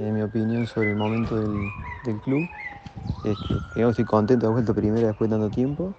Eh, 0.00 0.12
mi 0.12 0.22
opinión 0.22 0.66
sobre 0.66 0.90
el 0.90 0.96
momento 0.96 1.36
del, 1.36 1.74
del 2.00 2.20
club 2.20 2.50
es 3.22 3.38
que 3.40 3.60
primero 3.62 3.90
estoy 3.90 4.04
contento 4.06 4.46
haber 4.46 4.54
vuelto 4.64 4.74
primera 4.74 5.06
después 5.08 5.30
de 5.30 5.36
tanto 5.36 5.50
tiempo. 5.52 5.96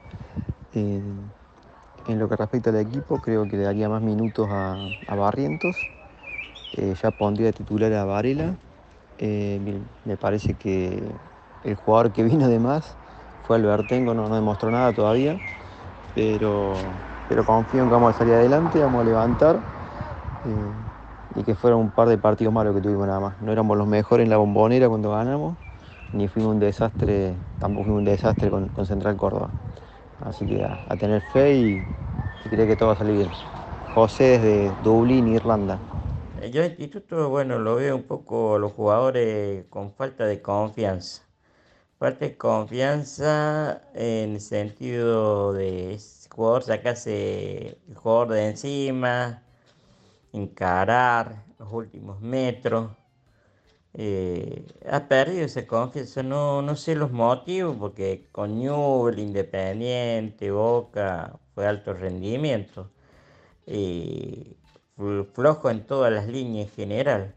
Eh, 0.71 1.01
en 2.05 2.19
lo 2.19 2.29
que 2.29 2.35
respecta 2.37 2.69
al 2.71 2.77
equipo, 2.77 3.21
creo 3.21 3.47
que 3.47 3.57
le 3.57 3.63
daría 3.63 3.89
más 3.89 4.01
minutos 4.01 4.47
a, 4.51 4.91
a 5.07 5.15
Barrientos. 5.15 5.91
Eh, 6.73 6.95
ya 7.01 7.11
pondría 7.11 7.53
titular 7.53 7.93
a 7.93 8.05
Varela. 8.05 8.59
Eh, 9.17 9.59
me- 9.61 9.87
me 10.03 10.17
parece 10.17 10.57
que 10.57 11.19
el 11.63 11.75
jugador 11.75 12.13
que 12.13 12.23
vino 12.23 12.47
de 12.49 12.59
más 12.59 12.99
fue 13.43 13.57
Albertengo, 13.57 14.13
no, 14.15 14.29
no 14.29 14.35
demostró 14.35 14.71
nada 14.71 14.93
todavía, 14.93 15.41
pero, 16.13 17.03
pero 17.27 17.45
confío 17.45 17.83
en 17.83 17.89
que 17.89 17.93
vamos 17.93 18.11
a 18.15 18.19
salir 18.19 18.35
adelante, 18.35 18.81
vamos 18.83 19.01
a 19.01 19.05
levantar. 19.05 19.65
Y 21.35 21.43
que 21.43 21.55
fueron 21.55 21.79
un 21.81 21.91
par 21.91 22.07
de 22.09 22.17
partidos 22.17 22.53
malos 22.53 22.75
que 22.75 22.81
tuvimos 22.81 23.07
nada 23.07 23.19
más. 23.19 23.41
No 23.41 23.51
éramos 23.51 23.77
los 23.77 23.87
mejores 23.87 24.25
en 24.25 24.29
la 24.29 24.37
bombonera 24.37 24.89
cuando 24.89 25.11
ganamos, 25.11 25.59
ni 26.11 26.27
fuimos 26.27 26.51
un 26.53 26.59
desastre, 26.59 27.45
tampoco 27.57 27.85
fuimos 27.85 27.99
un 27.99 28.05
desastre 28.05 28.49
con, 28.49 28.69
con 28.69 28.85
Central 28.85 29.17
Córdoba. 29.17 29.55
Así 30.19 30.47
que 30.47 30.63
a, 30.65 30.85
tener 30.97 31.21
fe 31.21 31.55
y, 31.55 31.87
y 32.43 32.49
creer 32.49 32.67
que 32.69 32.77
todo 32.77 32.89
va 32.89 32.95
a 32.95 32.97
salir 32.97 33.15
bien. 33.17 33.35
José 33.83 34.23
desde 34.39 34.75
Dublín, 34.75 35.27
Irlanda. 35.29 35.85
Eh, 36.35 36.51
Yo 36.51 36.63
en 36.63 36.71
instituto, 36.71 37.29
bueno, 37.29 37.59
lo 37.59 37.75
veo 37.75 37.95
un 37.95 38.03
poco 38.07 38.57
los 38.59 38.73
jugadores 38.73 39.65
con 39.69 39.93
falta 39.93 40.25
de 40.25 40.41
confianza. 40.41 41.23
Falta 41.99 42.25
de 42.25 42.37
confianza 42.37 43.89
en 43.93 44.33
el 44.35 44.41
sentido 44.41 45.53
de 45.53 45.99
jugador 46.31 46.63
sacarse 46.63 47.81
el 47.87 47.95
jugador 47.95 48.29
de 48.29 48.49
encima, 48.49 49.43
encarar 50.33 51.45
los 51.59 51.71
últimos 51.71 52.21
metros. 52.21 52.91
Eh, 53.93 54.65
ha 54.89 55.07
perdido 55.07 55.45
esa 55.45 55.67
confianza, 55.67 56.23
no, 56.23 56.61
no 56.61 56.75
sé 56.75 56.95
los 56.95 57.11
motivos, 57.11 57.75
porque 57.77 58.27
con 58.31 58.57
Newell, 58.59 59.19
Independiente, 59.19 60.51
Boca, 60.51 61.37
fue 61.53 61.67
alto 61.67 61.93
rendimiento. 61.93 62.89
Fl- 64.97 65.25
flojo 65.33 65.69
en 65.69 65.85
todas 65.85 66.11
las 66.13 66.27
líneas 66.27 66.69
en 66.69 66.73
general. 66.75 67.35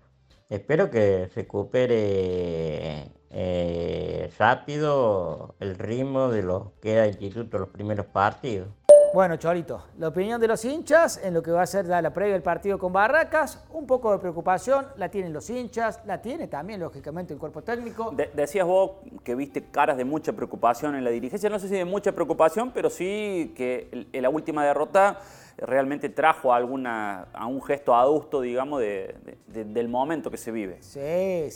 Espero 0.49 0.91
que 0.91 1.29
recupere 1.35 3.11
eh, 3.31 4.31
rápido 4.39 5.55
el 5.59 5.77
ritmo 5.79 6.29
de 6.29 6.43
los 6.43 6.73
que 6.81 6.93
era 6.93 7.07
Instituto 7.07 7.59
los 7.59 7.71
primeros 7.71 8.07
partidos. 8.07 8.69
Bueno, 9.15 9.37
Chorito, 9.37 9.81
la 10.01 10.09
opinión 10.09 10.41
de 10.41 10.49
los 10.49 10.65
hinchas 10.65 11.21
en 11.23 11.35
lo 11.35 11.41
que 11.41 11.53
va 11.53 11.63
a 11.63 11.67
ser 11.69 11.87
la, 11.87 12.13
previa 12.13 12.33
del 12.33 12.43
partido 12.43 12.81
con 12.81 12.93
Barracas, 12.93 13.65
un 13.71 13.87
poco 13.87 14.11
de 14.11 14.19
preocupación, 14.19 14.89
la 14.97 15.09
tienen 15.09 15.33
los 15.33 15.49
hinchas, 15.51 16.01
la 16.05 16.21
tiene 16.21 16.49
también 16.49 16.81
lógicamente 16.81 17.33
el 17.33 17.39
cuerpo 17.39 17.63
técnico. 17.63 18.11
De- 18.11 18.33
decías 18.35 18.67
vos 18.67 18.91
que 19.23 19.37
viste 19.37 19.67
caras 19.71 19.97
de 19.97 20.05
mucha 20.05 20.33
preocupación 20.33 20.97
en 20.97 21.05
la 21.05 21.11
dirigencia. 21.11 21.49
No 21.49 21.61
sé 21.61 21.69
si 21.69 21.75
de 21.77 21.85
mucha 21.85 22.11
preocupación, 22.11 22.73
pero 22.75 22.91
sí 22.91 23.55
que 23.57 24.09
en 24.13 24.21
la 24.21 24.31
última 24.31 24.65
derrota 24.65 25.21
realmente 25.57 26.09
trajo 26.09 26.53
alguna, 26.53 27.29
a 27.33 27.47
un 27.47 27.63
gesto 27.63 27.95
adusto, 27.95 28.41
digamos, 28.41 28.81
de- 28.81 29.15
de- 29.25 29.39
de- 29.47 29.65
del 29.65 29.89
momento 29.89 30.31
que 30.31 30.37
se 30.37 30.51
vive. 30.51 30.83
Sí, 30.83 31.01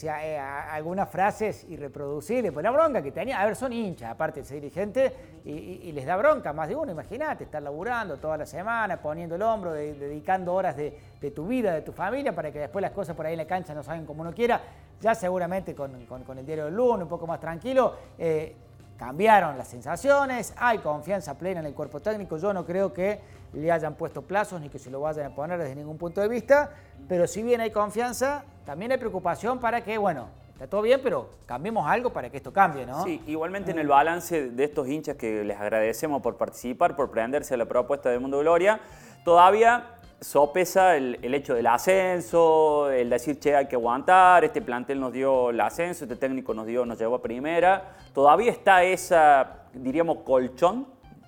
hay 0.09 0.37
algunas 0.71 1.09
frases 1.09 1.65
irreproducibles, 1.69 2.53
pues 2.53 2.63
la 2.63 2.71
bronca 2.71 3.03
que 3.03 3.11
tenía, 3.11 3.41
a 3.41 3.45
ver, 3.47 3.57
son 3.57 3.73
hinchas, 3.73 4.11
aparte 4.11 4.41
de 4.41 4.47
ser 4.47 4.61
dirigente, 4.61 5.13
y, 5.45 5.91
les 5.93 6.05
da 6.07 6.17
bronca 6.17 6.53
más 6.53 6.69
de 6.69 6.77
uno, 6.77 6.93
imagínate, 6.93 7.45
estar 7.45 7.63
laburando 7.63 8.19
toda 8.19 8.37
la 8.37 8.47
semana, 8.47 9.01
poniendo 9.01 9.35
el 9.37 9.43
hombro, 9.43 9.73
de- 9.73 9.95
dedicando 9.95 10.55
horas 10.55 10.77
de, 10.77 10.93
tu 11.35 11.47
vida, 11.47 11.73
de 11.73 11.83
tu 11.83 11.93
familia, 11.93 12.35
para 12.35 12.53
que 12.53 12.59
después 12.61 12.83
las 12.83 12.93
cosas 12.93 13.17
por 13.17 13.27
ahí 13.27 13.33
en 13.33 13.39
la 13.39 13.47
cancha 13.47 13.75
no 13.75 13.83
salgan 13.83 14.07
como 14.07 14.23
uno 14.23 14.33
quiera, 14.33 14.61
ya 15.01 15.15
seguramente 15.15 15.75
con, 15.75 16.05
con- 16.07 16.23
con 16.25 16.39
el 16.39 16.47
diario 16.47 16.67
del 16.67 16.75
lunes, 16.75 17.03
un 17.03 17.09
poco 17.09 17.27
más 17.27 17.41
tranquilo, 17.41 17.95
eh, 18.19 18.55
cambiaron 18.99 19.57
las 19.57 19.69
sensaciones, 19.69 20.53
hay 20.57 20.79
confianza 20.79 21.39
plena 21.39 21.61
en 21.61 21.67
el 21.67 21.75
cuerpo 21.75 22.01
técnico, 22.01 22.37
yo 22.37 22.53
no 22.53 22.67
creo 22.67 22.93
que 22.93 23.21
le 23.53 23.71
hayan 23.71 23.95
puesto 23.95 24.23
plazos 24.23 24.61
ni 24.61 24.69
que 24.69 24.79
se 24.79 24.91
lo 24.91 25.01
vayan 25.01 25.27
a 25.27 25.35
poner 25.35 25.59
desde 25.59 25.77
ningún 25.77 25.97
punto 25.97 26.21
de 26.21 26.29
vista, 26.29 26.71
pero 27.09 27.27
si 27.27 27.43
bien 27.43 27.61
hay 27.61 27.71
confianza, 27.71 28.45
también 28.67 28.91
hay 28.93 28.99
preocupación 28.99 29.61
para 29.61 29.83
que, 29.83 29.97
bueno, 29.97 30.29
está 30.53 30.67
todo 30.67 30.83
bien, 30.83 31.01
pero 31.03 31.31
cambiemos 31.47 31.87
algo 31.87 32.13
para 32.13 32.29
que 32.29 32.39
esto 32.39 32.53
cambie, 32.53 32.85
¿no? 32.85 33.05
Sí, 33.05 33.23
igualmente 33.29 33.71
en 33.71 33.79
el 33.79 33.87
balance 33.87 34.51
de 34.51 34.65
estos 34.65 34.89
hinchas 34.89 35.17
que 35.17 35.45
les 35.45 35.59
agradecemos 35.59 36.21
por 36.21 36.37
participar, 36.37 36.97
por 36.97 37.11
prenderse 37.11 37.55
a 37.55 37.57
la 37.57 37.67
propuesta 37.67 38.11
de 38.11 38.19
Mundo 38.19 38.41
Gloria, 38.41 38.81
todavía 39.25 39.98
sopesa 40.21 40.97
el, 40.97 41.19
el 41.23 41.35
hecho 41.35 41.55
del 41.55 41.67
ascenso, 41.67 42.91
el 42.91 43.11
decir, 43.11 43.39
che, 43.39 43.55
hay 43.55 43.67
que 43.67 43.77
aguantar, 43.77 44.45
este 44.45 44.61
plantel 44.61 45.01
nos 45.01 45.13
dio 45.13 45.51
el 45.51 45.61
ascenso, 45.61 46.05
este 46.05 46.17
técnico 46.17 46.55
nos, 46.55 46.67
dio, 46.67 46.85
nos 46.85 46.99
llevó 46.99 47.17
a 47.17 47.23
primera. 47.23 47.97
Todavía 48.13 48.51
está 48.51 48.83
esa, 48.83 49.65
diríamos, 49.73 50.19
colchón 50.25 50.87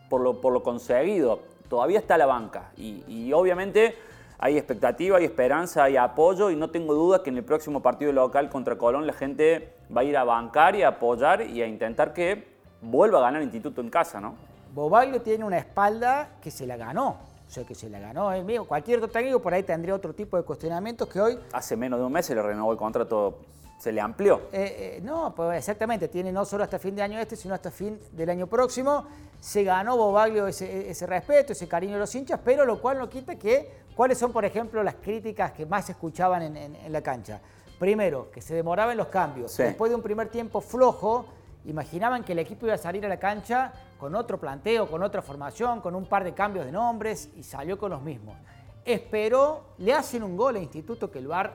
por 0.08 0.20
lo, 0.20 0.40
por 0.40 0.52
lo 0.52 0.62
conseguido. 0.62 1.40
todavía 1.68 2.00
está 2.00 2.18
la 2.18 2.26
banca. 2.26 2.72
Y, 2.76 3.32
obviamente 3.32 3.96
hay 4.38 4.56
expectativa, 4.56 5.18
hay 5.18 5.24
esperanza, 5.24 5.84
hay 5.84 5.96
apoyo 5.96 6.50
y 6.50 6.56
no 6.56 6.70
tengo 6.70 6.94
duda 6.94 7.22
que 7.22 7.30
en 7.30 7.36
el 7.36 7.44
próximo 7.44 7.80
partido 7.80 8.10
local 8.10 8.48
contra 8.48 8.76
Colón 8.76 9.06
la 9.06 9.12
gente 9.12 9.74
va 9.94 10.00
a 10.00 10.04
ir 10.04 10.16
a 10.16 10.24
bancar 10.24 10.74
y 10.74 10.82
a 10.82 10.88
apoyar 10.88 11.42
y 11.42 11.62
a 11.62 11.66
intentar 11.66 12.14
que 12.14 12.48
vuelva 12.80 13.18
a 13.18 13.22
ganar 13.22 13.42
el 13.42 13.48
Instituto 13.48 13.82
en 13.82 13.90
casa, 13.90 14.18
¿no? 14.18 14.34
Bobaglio 14.72 15.20
tiene 15.20 15.44
una 15.44 15.58
espalda 15.58 16.30
que 16.40 16.50
se 16.50 16.66
la 16.66 16.76
ganó. 16.76 17.29
O 17.50 17.52
sea, 17.52 17.64
que 17.64 17.74
se 17.74 17.90
la 17.90 17.98
ganó 17.98 18.30
él 18.32 18.44
mismo. 18.44 18.64
Cualquier 18.64 18.98
otro 18.98 19.10
técnico 19.10 19.42
por 19.42 19.52
ahí 19.52 19.64
tendría 19.64 19.92
otro 19.92 20.14
tipo 20.14 20.36
de 20.36 20.44
cuestionamientos 20.44 21.08
que 21.08 21.20
hoy... 21.20 21.36
Hace 21.52 21.76
menos 21.76 21.98
de 21.98 22.06
un 22.06 22.12
mes 22.12 22.24
se 22.24 22.32
le 22.32 22.40
renovó 22.40 22.70
el 22.70 22.78
contrato, 22.78 23.40
se 23.76 23.90
le 23.90 24.00
amplió. 24.00 24.42
Eh, 24.52 24.98
eh, 24.98 25.00
no, 25.02 25.34
pues 25.34 25.58
exactamente. 25.58 26.06
Tiene 26.06 26.30
no 26.30 26.44
solo 26.44 26.62
hasta 26.62 26.78
fin 26.78 26.94
de 26.94 27.02
año 27.02 27.18
este, 27.18 27.34
sino 27.34 27.52
hasta 27.52 27.72
fin 27.72 27.98
del 28.12 28.30
año 28.30 28.46
próximo. 28.46 29.04
Se 29.40 29.64
ganó 29.64 29.96
Bobaglio 29.96 30.46
ese, 30.46 30.90
ese 30.90 31.06
respeto, 31.08 31.52
ese 31.52 31.66
cariño 31.66 31.94
de 31.94 31.98
los 31.98 32.14
hinchas, 32.14 32.38
pero 32.44 32.64
lo 32.64 32.80
cual 32.80 32.98
no 32.98 33.08
quita 33.10 33.34
que... 33.34 33.80
¿Cuáles 33.96 34.16
son, 34.16 34.30
por 34.32 34.44
ejemplo, 34.44 34.80
las 34.84 34.94
críticas 34.94 35.50
que 35.50 35.66
más 35.66 35.86
se 35.86 35.92
escuchaban 35.92 36.42
en, 36.42 36.56
en- 36.56 36.76
en 36.76 36.92
la 36.92 37.02
cancha? 37.02 37.40
Primero, 37.80 38.30
que 38.30 38.40
se 38.40 38.54
demoraban 38.54 38.96
los 38.96 39.08
cambios. 39.08 39.50
Sí. 39.50 39.64
Después 39.64 39.90
de 39.90 39.96
un 39.96 40.02
primer 40.02 40.28
tiempo 40.28 40.60
flojo, 40.60 41.26
imaginaban 41.64 42.24
que 42.24 42.32
el 42.32 42.38
equipo 42.38 42.66
iba 42.66 42.74
a 42.74 42.78
salir 42.78 43.04
a 43.04 43.08
la 43.08 43.18
cancha 43.18 43.72
con 43.98 44.14
otro 44.14 44.38
planteo, 44.38 44.88
con 44.90 45.02
otra 45.02 45.22
formación, 45.22 45.80
con 45.80 45.94
un 45.94 46.06
par 46.06 46.24
de 46.24 46.32
cambios 46.32 46.64
de 46.64 46.72
nombres 46.72 47.30
y 47.36 47.42
salió 47.42 47.78
con 47.78 47.90
los 47.90 48.02
mismos. 48.02 48.36
Esperó, 48.84 49.64
le 49.78 49.92
hacen 49.92 50.22
un 50.22 50.36
gol 50.36 50.56
a 50.56 50.58
Instituto 50.58 51.10
que 51.10 51.18
el 51.18 51.28
VAR 51.28 51.52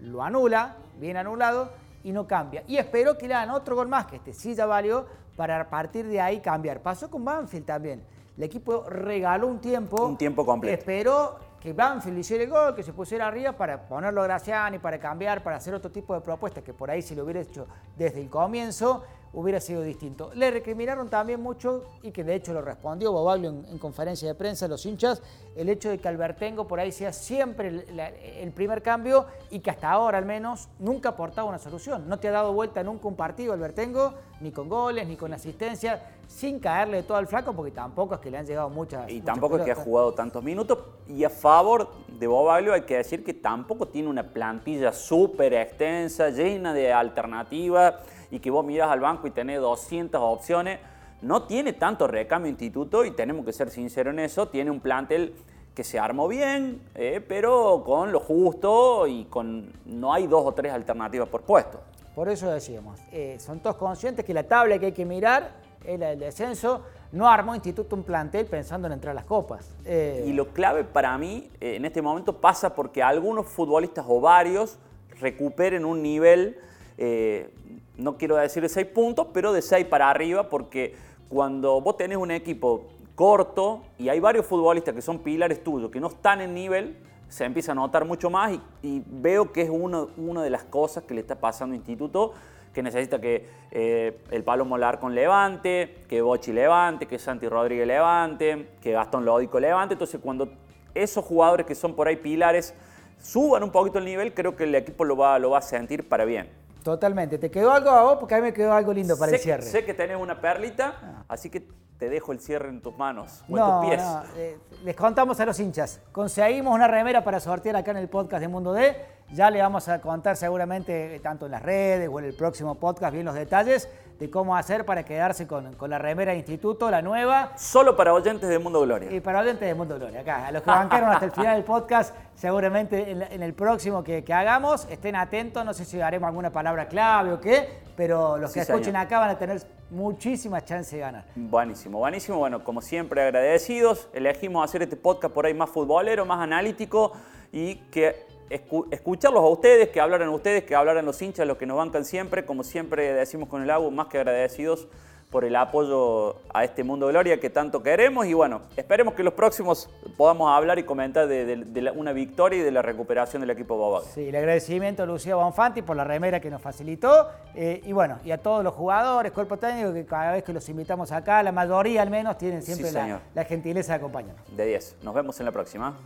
lo 0.00 0.22
anula, 0.22 0.76
bien 0.98 1.16
anulado, 1.16 1.70
y 2.02 2.12
no 2.12 2.26
cambia. 2.26 2.62
Y 2.66 2.76
esperó 2.76 3.16
que 3.16 3.26
le 3.26 3.34
hagan 3.34 3.50
otro 3.50 3.74
gol 3.76 3.88
más, 3.88 4.06
que 4.06 4.16
este 4.16 4.32
sí 4.32 4.54
ya 4.54 4.66
valió, 4.66 5.06
para 5.36 5.60
a 5.60 5.68
partir 5.68 6.06
de 6.06 6.20
ahí 6.20 6.40
cambiar. 6.40 6.80
Pasó 6.80 7.10
con 7.10 7.24
Banfield 7.24 7.66
también. 7.66 8.04
El 8.36 8.42
equipo 8.42 8.84
regaló 8.88 9.46
un 9.46 9.60
tiempo. 9.60 10.04
Un 10.04 10.16
tiempo 10.16 10.44
completo. 10.44 10.78
Esperó 10.78 11.38
que 11.60 11.72
Banfield 11.72 12.18
hiciera 12.18 12.44
el 12.44 12.50
gol, 12.50 12.74
que 12.74 12.82
se 12.82 12.92
pusiera 12.92 13.26
arriba 13.26 13.52
para 13.52 13.88
ponerlo 13.88 14.20
a 14.20 14.24
Graciani, 14.24 14.78
para 14.78 14.98
cambiar, 14.98 15.42
para 15.42 15.56
hacer 15.56 15.74
otro 15.74 15.90
tipo 15.90 16.12
de 16.14 16.20
propuestas 16.20 16.62
que 16.62 16.74
por 16.74 16.90
ahí 16.90 17.00
si 17.00 17.14
lo 17.14 17.24
hubiera 17.24 17.40
hecho 17.40 17.66
desde 17.96 18.20
el 18.20 18.28
comienzo 18.28 19.02
hubiera 19.34 19.60
sido 19.60 19.82
distinto. 19.82 20.30
Le 20.34 20.50
recriminaron 20.50 21.08
también 21.08 21.40
mucho 21.40 21.84
y 22.02 22.10
que 22.12 22.24
de 22.24 22.34
hecho 22.36 22.52
lo 22.52 22.62
respondió 22.62 23.12
Bobaglio 23.12 23.50
en, 23.50 23.64
en 23.66 23.78
conferencia 23.78 24.28
de 24.28 24.34
prensa 24.34 24.68
los 24.68 24.84
hinchas, 24.86 25.22
el 25.56 25.68
hecho 25.68 25.90
de 25.90 25.98
que 25.98 26.08
Albertengo 26.08 26.66
por 26.66 26.80
ahí 26.80 26.92
sea 26.92 27.12
siempre 27.12 27.68
el, 27.68 27.96
la- 27.96 28.08
el 28.10 28.52
primer 28.52 28.82
cambio 28.82 29.26
y 29.50 29.60
que 29.60 29.70
hasta 29.70 29.90
ahora 29.90 30.18
al 30.18 30.24
menos 30.26 30.68
nunca 30.78 31.08
ha 31.10 31.12
aportado 31.12 31.48
una 31.48 31.58
solución. 31.58 32.08
No 32.08 32.18
te 32.18 32.28
ha 32.28 32.32
dado 32.32 32.52
vuelta 32.52 32.82
nunca 32.82 33.08
un 33.08 33.16
partido 33.16 33.52
Albertengo, 33.52 34.14
ni 34.40 34.50
con 34.52 34.68
goles, 34.68 35.06
ni 35.06 35.16
con 35.16 35.32
asistencia, 35.32 36.02
sin 36.26 36.58
caerle 36.58 36.98
de 36.98 37.02
todo 37.02 37.16
al 37.18 37.26
flaco 37.26 37.52
porque 37.52 37.70
tampoco 37.70 38.14
es 38.14 38.20
que 38.20 38.30
le 38.30 38.38
han 38.38 38.46
llegado 38.46 38.68
muchas 38.70 39.08
Y 39.10 39.14
muchas 39.14 39.26
tampoco 39.26 39.56
es 39.58 39.64
que 39.64 39.72
ha 39.72 39.74
jugado 39.76 40.12
tantos 40.14 40.42
minutos. 40.42 40.78
Y 41.08 41.22
a 41.24 41.30
favor 41.30 41.88
de 42.08 42.26
Bobaglio 42.26 42.72
hay 42.72 42.82
que 42.82 42.96
decir 42.96 43.22
que 43.24 43.34
tampoco 43.34 43.88
tiene 43.88 44.08
una 44.08 44.22
plantilla 44.32 44.92
súper 44.92 45.52
extensa, 45.54 46.30
llena 46.30 46.72
de 46.72 46.92
alternativas, 46.92 47.94
y 48.34 48.40
que 48.40 48.50
vos 48.50 48.64
miras 48.64 48.90
al 48.90 48.98
banco 48.98 49.28
y 49.28 49.30
tenés 49.30 49.60
200 49.60 50.20
opciones. 50.20 50.80
No 51.22 51.44
tiene 51.44 51.72
tanto 51.72 52.08
recambio 52.08 52.50
instituto 52.50 53.04
y 53.04 53.12
tenemos 53.12 53.46
que 53.46 53.52
ser 53.52 53.70
sinceros 53.70 54.12
en 54.12 54.18
eso. 54.18 54.48
Tiene 54.48 54.72
un 54.72 54.80
plantel 54.80 55.34
que 55.72 55.84
se 55.84 56.00
armó 56.00 56.26
bien, 56.26 56.82
eh, 56.96 57.24
pero 57.26 57.84
con 57.86 58.10
lo 58.10 58.18
justo 58.18 59.06
y 59.06 59.26
con 59.26 59.72
no 59.86 60.12
hay 60.12 60.26
dos 60.26 60.44
o 60.44 60.52
tres 60.52 60.72
alternativas 60.72 61.28
por 61.28 61.42
puesto. 61.42 61.80
Por 62.16 62.28
eso 62.28 62.50
decíamos, 62.50 62.98
eh, 63.12 63.36
son 63.38 63.60
todos 63.60 63.76
conscientes 63.76 64.24
que 64.24 64.34
la 64.34 64.42
tabla 64.42 64.80
que 64.80 64.86
hay 64.86 64.92
que 64.92 65.04
mirar 65.04 65.52
es 65.84 65.98
la 65.98 66.08
del 66.08 66.18
descenso. 66.18 66.82
No 67.12 67.28
armó 67.28 67.54
Instituto 67.54 67.94
un 67.94 68.02
plantel 68.02 68.46
pensando 68.46 68.88
en 68.88 68.94
entrar 68.94 69.12
a 69.12 69.14
las 69.14 69.24
copas. 69.24 69.70
Eh, 69.84 70.24
Y 70.26 70.32
lo 70.32 70.48
clave 70.48 70.82
para 70.82 71.16
mí 71.18 71.50
eh, 71.60 71.76
en 71.76 71.84
este 71.84 72.02
momento 72.02 72.40
pasa 72.40 72.74
porque 72.74 73.00
algunos 73.00 73.46
futbolistas 73.46 74.04
o 74.08 74.20
varios 74.20 74.78
recuperen 75.20 75.84
un 75.84 76.02
nivel, 76.02 76.58
eh, 76.98 77.50
no 77.96 78.16
quiero 78.16 78.36
decir 78.36 78.62
de 78.62 78.68
6 78.68 78.86
puntos, 78.88 79.28
pero 79.32 79.52
de 79.52 79.62
6 79.62 79.86
para 79.86 80.10
arriba, 80.10 80.48
porque 80.48 80.94
cuando 81.28 81.80
vos 81.80 81.96
tenés 81.96 82.18
un 82.18 82.30
equipo 82.30 82.86
corto 83.14 83.82
y 83.98 84.08
hay 84.08 84.20
varios 84.20 84.46
futbolistas 84.46 84.94
que 84.94 85.02
son 85.02 85.20
pilares 85.20 85.62
tuyos 85.62 85.90
que 85.90 86.00
no 86.00 86.08
están 86.08 86.40
en 86.40 86.54
nivel, 86.54 86.96
se 87.28 87.44
empieza 87.44 87.72
a 87.72 87.74
notar 87.74 88.04
mucho 88.04 88.30
más 88.30 88.58
y, 88.82 89.02
veo 89.06 89.52
que 89.52 89.62
es 89.62 89.70
una 89.70 90.42
de 90.42 90.50
las 90.50 90.64
cosas 90.64 91.04
que 91.04 91.14
le 91.14 91.20
está 91.20 91.36
pasando 91.36 91.72
a 91.72 91.76
Instituto, 91.76 92.32
que 92.72 92.82
necesita 92.82 93.20
que 93.20 93.46
eh, 93.70 94.18
el 94.30 94.42
Palo 94.42 94.64
Molar 94.64 94.98
con 94.98 95.14
levante, 95.14 96.02
que 96.08 96.20
Bochi 96.20 96.52
levante, 96.52 97.06
que 97.06 97.18
Santi 97.18 97.48
Rodríguez 97.48 97.86
levante, 97.86 98.68
que 98.82 98.92
Gastón 98.92 99.24
Lódico 99.24 99.60
levante. 99.60 99.94
Entonces, 99.94 100.20
cuando 100.22 100.48
esos 100.94 101.24
jugadores 101.24 101.66
que 101.66 101.74
son 101.74 101.94
por 101.94 102.08
ahí 102.08 102.16
pilares 102.16 102.74
suban 103.22 103.62
un 103.62 103.70
poquito 103.70 103.98
el 103.98 104.04
nivel, 104.04 104.34
creo 104.34 104.56
que 104.56 104.64
el 104.64 104.74
equipo 104.74 105.04
lo 105.04 105.16
va 105.16 105.58
a 105.58 105.62
sentir 105.62 106.08
para 106.08 106.24
bien. 106.24 106.63
Totalmente. 106.84 107.38
¿Te 107.38 107.50
quedó 107.50 107.72
algo 107.72 107.90
a 107.90 108.02
vos? 108.02 108.16
Porque 108.20 108.34
a 108.34 108.36
mí 108.36 108.42
me 108.42 108.52
quedó 108.52 108.74
algo 108.74 108.92
lindo 108.92 109.16
para 109.16 109.30
sé, 109.30 109.36
el 109.36 109.42
cierre. 109.42 109.62
sé 109.62 109.84
que 109.86 109.94
tenés 109.94 110.18
una 110.18 110.38
perlita, 110.40 111.24
así 111.26 111.48
que 111.48 111.66
te 111.98 112.08
dejo 112.08 112.32
el 112.32 112.40
cierre 112.40 112.68
en 112.68 112.80
tus 112.80 112.96
manos 112.96 113.42
o 113.48 113.56
en 113.56 113.64
tus 113.64 113.86
pies. 113.86 114.02
no, 114.02 114.22
eh, 114.36 114.58
les 114.84 114.96
contamos 114.96 115.38
a 115.40 115.46
los 115.46 115.58
hinchas. 115.60 116.00
Conseguimos 116.12 116.74
una 116.74 116.88
remera 116.88 117.22
para 117.22 117.40
sortear 117.40 117.76
acá 117.76 117.92
en 117.92 117.98
el 117.98 118.08
podcast 118.08 118.40
de 118.40 118.48
Mundo 118.48 118.72
D. 118.72 118.96
Ya 119.32 119.50
le 119.50 119.62
vamos 119.62 119.88
a 119.88 120.00
contar 120.00 120.36
seguramente, 120.36 121.14
eh, 121.16 121.20
tanto 121.20 121.46
en 121.46 121.52
las 121.52 121.62
redes 121.62 122.08
o 122.12 122.18
en 122.18 122.26
el 122.26 122.34
próximo 122.34 122.74
podcast, 122.74 123.12
bien 123.12 123.24
los 123.24 123.34
detalles 123.34 123.88
de 124.18 124.30
cómo 124.30 124.56
hacer 124.56 124.84
para 124.84 125.04
quedarse 125.04 125.46
con, 125.46 125.74
con 125.74 125.90
la 125.90 125.98
remera 125.98 126.32
de 126.32 126.38
instituto, 126.38 126.90
la 126.90 127.02
nueva. 127.02 127.52
Solo 127.56 127.96
para 127.96 128.12
oyentes 128.12 128.48
de 128.48 128.58
Mundo 128.58 128.80
Gloria. 128.82 129.10
Y 129.10 129.20
para 129.20 129.40
oyentes 129.40 129.66
de 129.66 129.74
Mundo 129.74 129.96
Gloria, 129.98 130.20
acá, 130.20 130.46
a 130.46 130.52
los 130.52 130.62
que 130.62 130.70
bancaron 130.70 131.10
hasta 131.10 131.24
el 131.24 131.32
final 131.32 131.56
del 131.56 131.64
podcast, 131.64 132.14
seguramente 132.34 133.10
en, 133.10 133.42
el 133.42 133.54
próximo 133.54 134.04
que, 134.04 134.22
que 134.22 134.32
hagamos, 134.32 134.86
estén 134.88 135.16
atentos, 135.16 135.64
no 135.64 135.74
sé 135.74 135.84
si 135.84 136.00
haremos 136.00 136.28
alguna 136.28 136.50
palabra 136.50 136.86
clave 136.86 137.32
o 137.32 137.40
qué, 137.40 137.80
pero 137.96 138.38
los 138.38 138.52
Sí, 138.52 138.54
que 138.54 138.60
escuchen 138.60 138.84
señor. 138.84 139.02
acá 139.02 139.18
van 139.18 139.30
a 139.30 139.38
tener 139.38 139.60
muchísimas 139.90 140.64
chances 140.64 140.92
de 140.92 140.98
ganar. 140.98 141.24
Buenísimo, 141.34 141.98
buenísimo. 141.98 142.38
Bueno, 142.38 142.64
como 142.64 142.80
siempre 142.80 143.22
agradecidos. 143.22 144.08
Elegimos 144.12 144.64
hacer 144.64 144.82
este 144.82 144.96
podcast 144.96 145.32
por 145.34 145.46
ahí 145.46 145.54
más 145.54 145.70
futbolero, 145.70 146.24
más 146.24 146.40
analítico 146.40 147.12
y 147.52 147.76
que 147.90 148.26
escu- 148.50 148.86
escucharlos 148.90 149.42
a 149.42 149.48
ustedes, 149.48 149.88
que 149.90 150.00
hablaran 150.00 150.28
ustedes, 150.30 150.64
que 150.64 150.74
hablaran 150.74 151.04
los 151.04 151.20
hinchas, 151.22 151.46
los 151.46 151.56
que 151.56 151.66
nos 151.66 151.76
bancan 151.76 152.04
siempre. 152.04 152.44
Como 152.44 152.64
siempre 152.64 153.12
decimos 153.12 153.48
con 153.48 153.62
el 153.62 153.70
agua, 153.70 153.90
más 153.90 154.08
que 154.08 154.18
agradecidos 154.18 154.88
por 155.34 155.44
el 155.44 155.56
apoyo 155.56 156.36
a 156.54 156.62
este 156.62 156.84
Mundo 156.84 157.08
Gloria 157.08 157.40
que 157.40 157.50
tanto 157.50 157.82
queremos. 157.82 158.24
Y 158.26 158.34
bueno, 158.34 158.60
esperemos 158.76 159.14
que 159.14 159.24
los 159.24 159.34
próximos 159.34 159.90
podamos 160.16 160.48
hablar 160.56 160.78
y 160.78 160.84
comentar 160.84 161.26
de, 161.26 161.44
de- 161.44 161.56
de 161.64 161.82
la- 161.82 161.90
una 161.90 162.12
victoria 162.12 162.60
y 162.60 162.62
de 162.62 162.70
la 162.70 162.82
recuperación 162.82 163.40
del 163.40 163.50
equipo 163.50 163.76
Bobaga. 163.76 164.06
Sí, 164.14 164.28
el 164.28 164.36
agradecimiento 164.36 165.02
a 165.02 165.06
Lucía 165.06 165.34
Bonfanti 165.34 165.82
por 165.82 165.96
la 165.96 166.04
remera 166.04 166.38
que 166.38 166.50
nos 166.50 166.62
facilitó. 166.62 167.30
eh, 167.56 167.82
y 167.84 167.92
bueno, 167.92 168.20
y 168.24 168.30
a 168.30 168.38
todos 168.38 168.62
los 168.62 168.74
jugadores, 168.74 169.32
cuerpo 169.32 169.56
técnico, 169.56 169.92
que 169.92 170.06
cada 170.06 170.30
vez 170.30 170.44
que 170.44 170.52
los 170.52 170.68
invitamos 170.68 171.10
acá, 171.10 171.42
la 171.42 171.50
mayoría 171.50 172.02
al 172.02 172.10
menos, 172.10 172.38
tienen 172.38 172.62
siempre 172.62 172.88
Sí, 172.90 172.94
la, 172.94 173.02
señor. 173.02 173.20
la 173.34 173.44
gentileza 173.44 173.92
de 173.94 173.96
acompañarnos. 173.96 174.56
De 174.56 174.64
10. 174.66 174.98
Nos 175.02 175.14
vemos 175.14 175.40
en 175.40 175.46
la 175.46 175.52
próxima. 175.52 175.96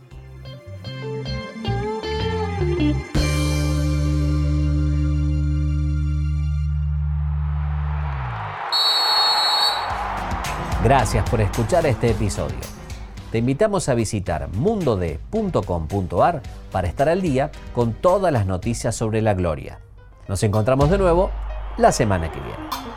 Gracias 10.89 11.29
por 11.29 11.39
escuchar 11.39 11.85
este 11.85 12.09
episodio. 12.09 12.57
Te 13.31 13.37
invitamos 13.37 13.87
a 13.89 13.93
visitar 13.93 14.49
mundode.com.ar 14.53 16.41
para 16.71 16.87
estar 16.87 17.07
al 17.07 17.21
día 17.21 17.51
con 17.75 17.93
todas 17.93 18.33
las 18.33 18.47
noticias 18.47 18.95
sobre 18.95 19.21
la 19.21 19.35
gloria. 19.35 19.77
Nos 20.27 20.41
encontramos 20.41 20.89
de 20.89 20.97
nuevo 20.97 21.29
la 21.77 21.91
semana 21.91 22.31
que 22.31 22.39
viene. 22.39 22.88